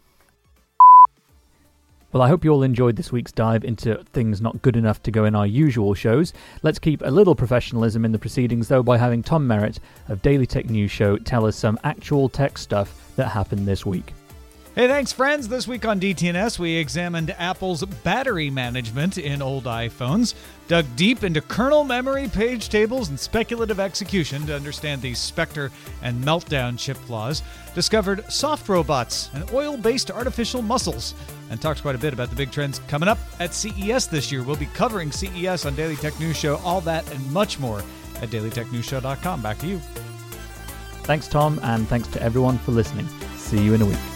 well, 2.13 2.23
I 2.23 2.29
hope 2.29 2.45
you 2.45 2.51
all 2.51 2.63
enjoyed 2.63 2.97
this 2.97 3.13
week's 3.13 3.33
dive 3.33 3.65
into 3.65 4.03
things 4.13 4.41
not 4.41 4.63
good 4.63 4.77
enough 4.77 5.03
to 5.03 5.11
go 5.11 5.25
in 5.25 5.35
our 5.35 5.47
usual 5.47 5.93
shows. 5.93 6.33
Let's 6.63 6.79
keep 6.79 7.03
a 7.03 7.11
little 7.11 7.35
professionalism 7.35 8.05
in 8.05 8.13
the 8.13 8.19
proceedings, 8.19 8.69
though, 8.69 8.83
by 8.83 8.97
having 8.97 9.23
Tom 9.23 9.47
Merritt 9.47 9.81
of 10.09 10.23
Daily 10.23 10.47
Tech 10.47 10.71
News 10.71 10.91
Show 10.91 11.19
tell 11.19 11.45
us 11.45 11.57
some 11.57 11.79
actual 11.85 12.29
tech 12.29 12.57
stuff 12.57 13.13
that 13.17 13.29
happened 13.29 13.69
this 13.69 13.85
week. 13.85 14.15
Hey, 14.77 14.89
thanks, 14.89 15.11
friends. 15.11 15.49
This 15.49 15.67
week 15.67 15.87
on 15.87 15.99
DTNS, 15.99 16.59
we 16.59 16.77
examined 16.77 17.35
Apple's 17.39 17.83
battery 17.83 18.51
management 18.51 19.17
in 19.17 19.41
old 19.41 19.65
iPhones, 19.65 20.35
dug 20.69 20.85
deep 20.97 21.25
into 21.25 21.41
kernel 21.41 21.83
memory, 21.83 22.29
page 22.29 22.69
tables, 22.69 23.09
and 23.09 23.19
speculative 23.19 23.81
execution 23.81 24.45
to 24.45 24.55
understand 24.55 25.01
the 25.01 25.15
Spectre 25.15 25.73
and 26.03 26.23
Meltdown 26.23 26.79
chip 26.79 26.99
flaws, 26.99 27.43
discovered 27.75 28.31
soft 28.31 28.69
robots 28.69 29.31
and 29.33 29.51
oil 29.55 29.79
based 29.79 30.11
artificial 30.11 30.61
muscles, 30.61 31.15
and 31.49 31.59
talked 31.59 31.81
quite 31.81 31.95
a 31.95 31.99
bit 31.99 32.13
about 32.13 32.29
the 32.29 32.37
big 32.37 32.51
trends 32.51 32.81
coming 32.81 33.09
up 33.09 33.19
at 33.41 33.55
CES 33.55 34.09
this 34.09 34.31
year. 34.31 34.43
We'll 34.43 34.57
be 34.57 34.67
covering 34.67 35.11
CES 35.11 35.65
on 35.65 35.75
Daily 35.75 35.97
Tech 35.97 36.21
News 36.21 36.37
Show, 36.37 36.57
all 36.57 36.83
that 36.83 37.11
and 37.11 37.33
much 37.33 37.59
more 37.59 37.79
at 38.21 38.29
dailytechnewsshow.com. 38.29 39.41
Back 39.41 39.57
to 39.61 39.67
you. 39.67 39.79
Thanks, 41.05 41.29
Tom, 41.29 41.61
and 41.63 41.89
thanks 41.89 42.09
to 42.09 42.23
everyone 42.23 42.59
for 42.59 42.73
listening. 42.73 43.09
See 43.37 43.65
you 43.65 43.73
in 43.73 43.81
a 43.81 43.87
week. 43.87 44.16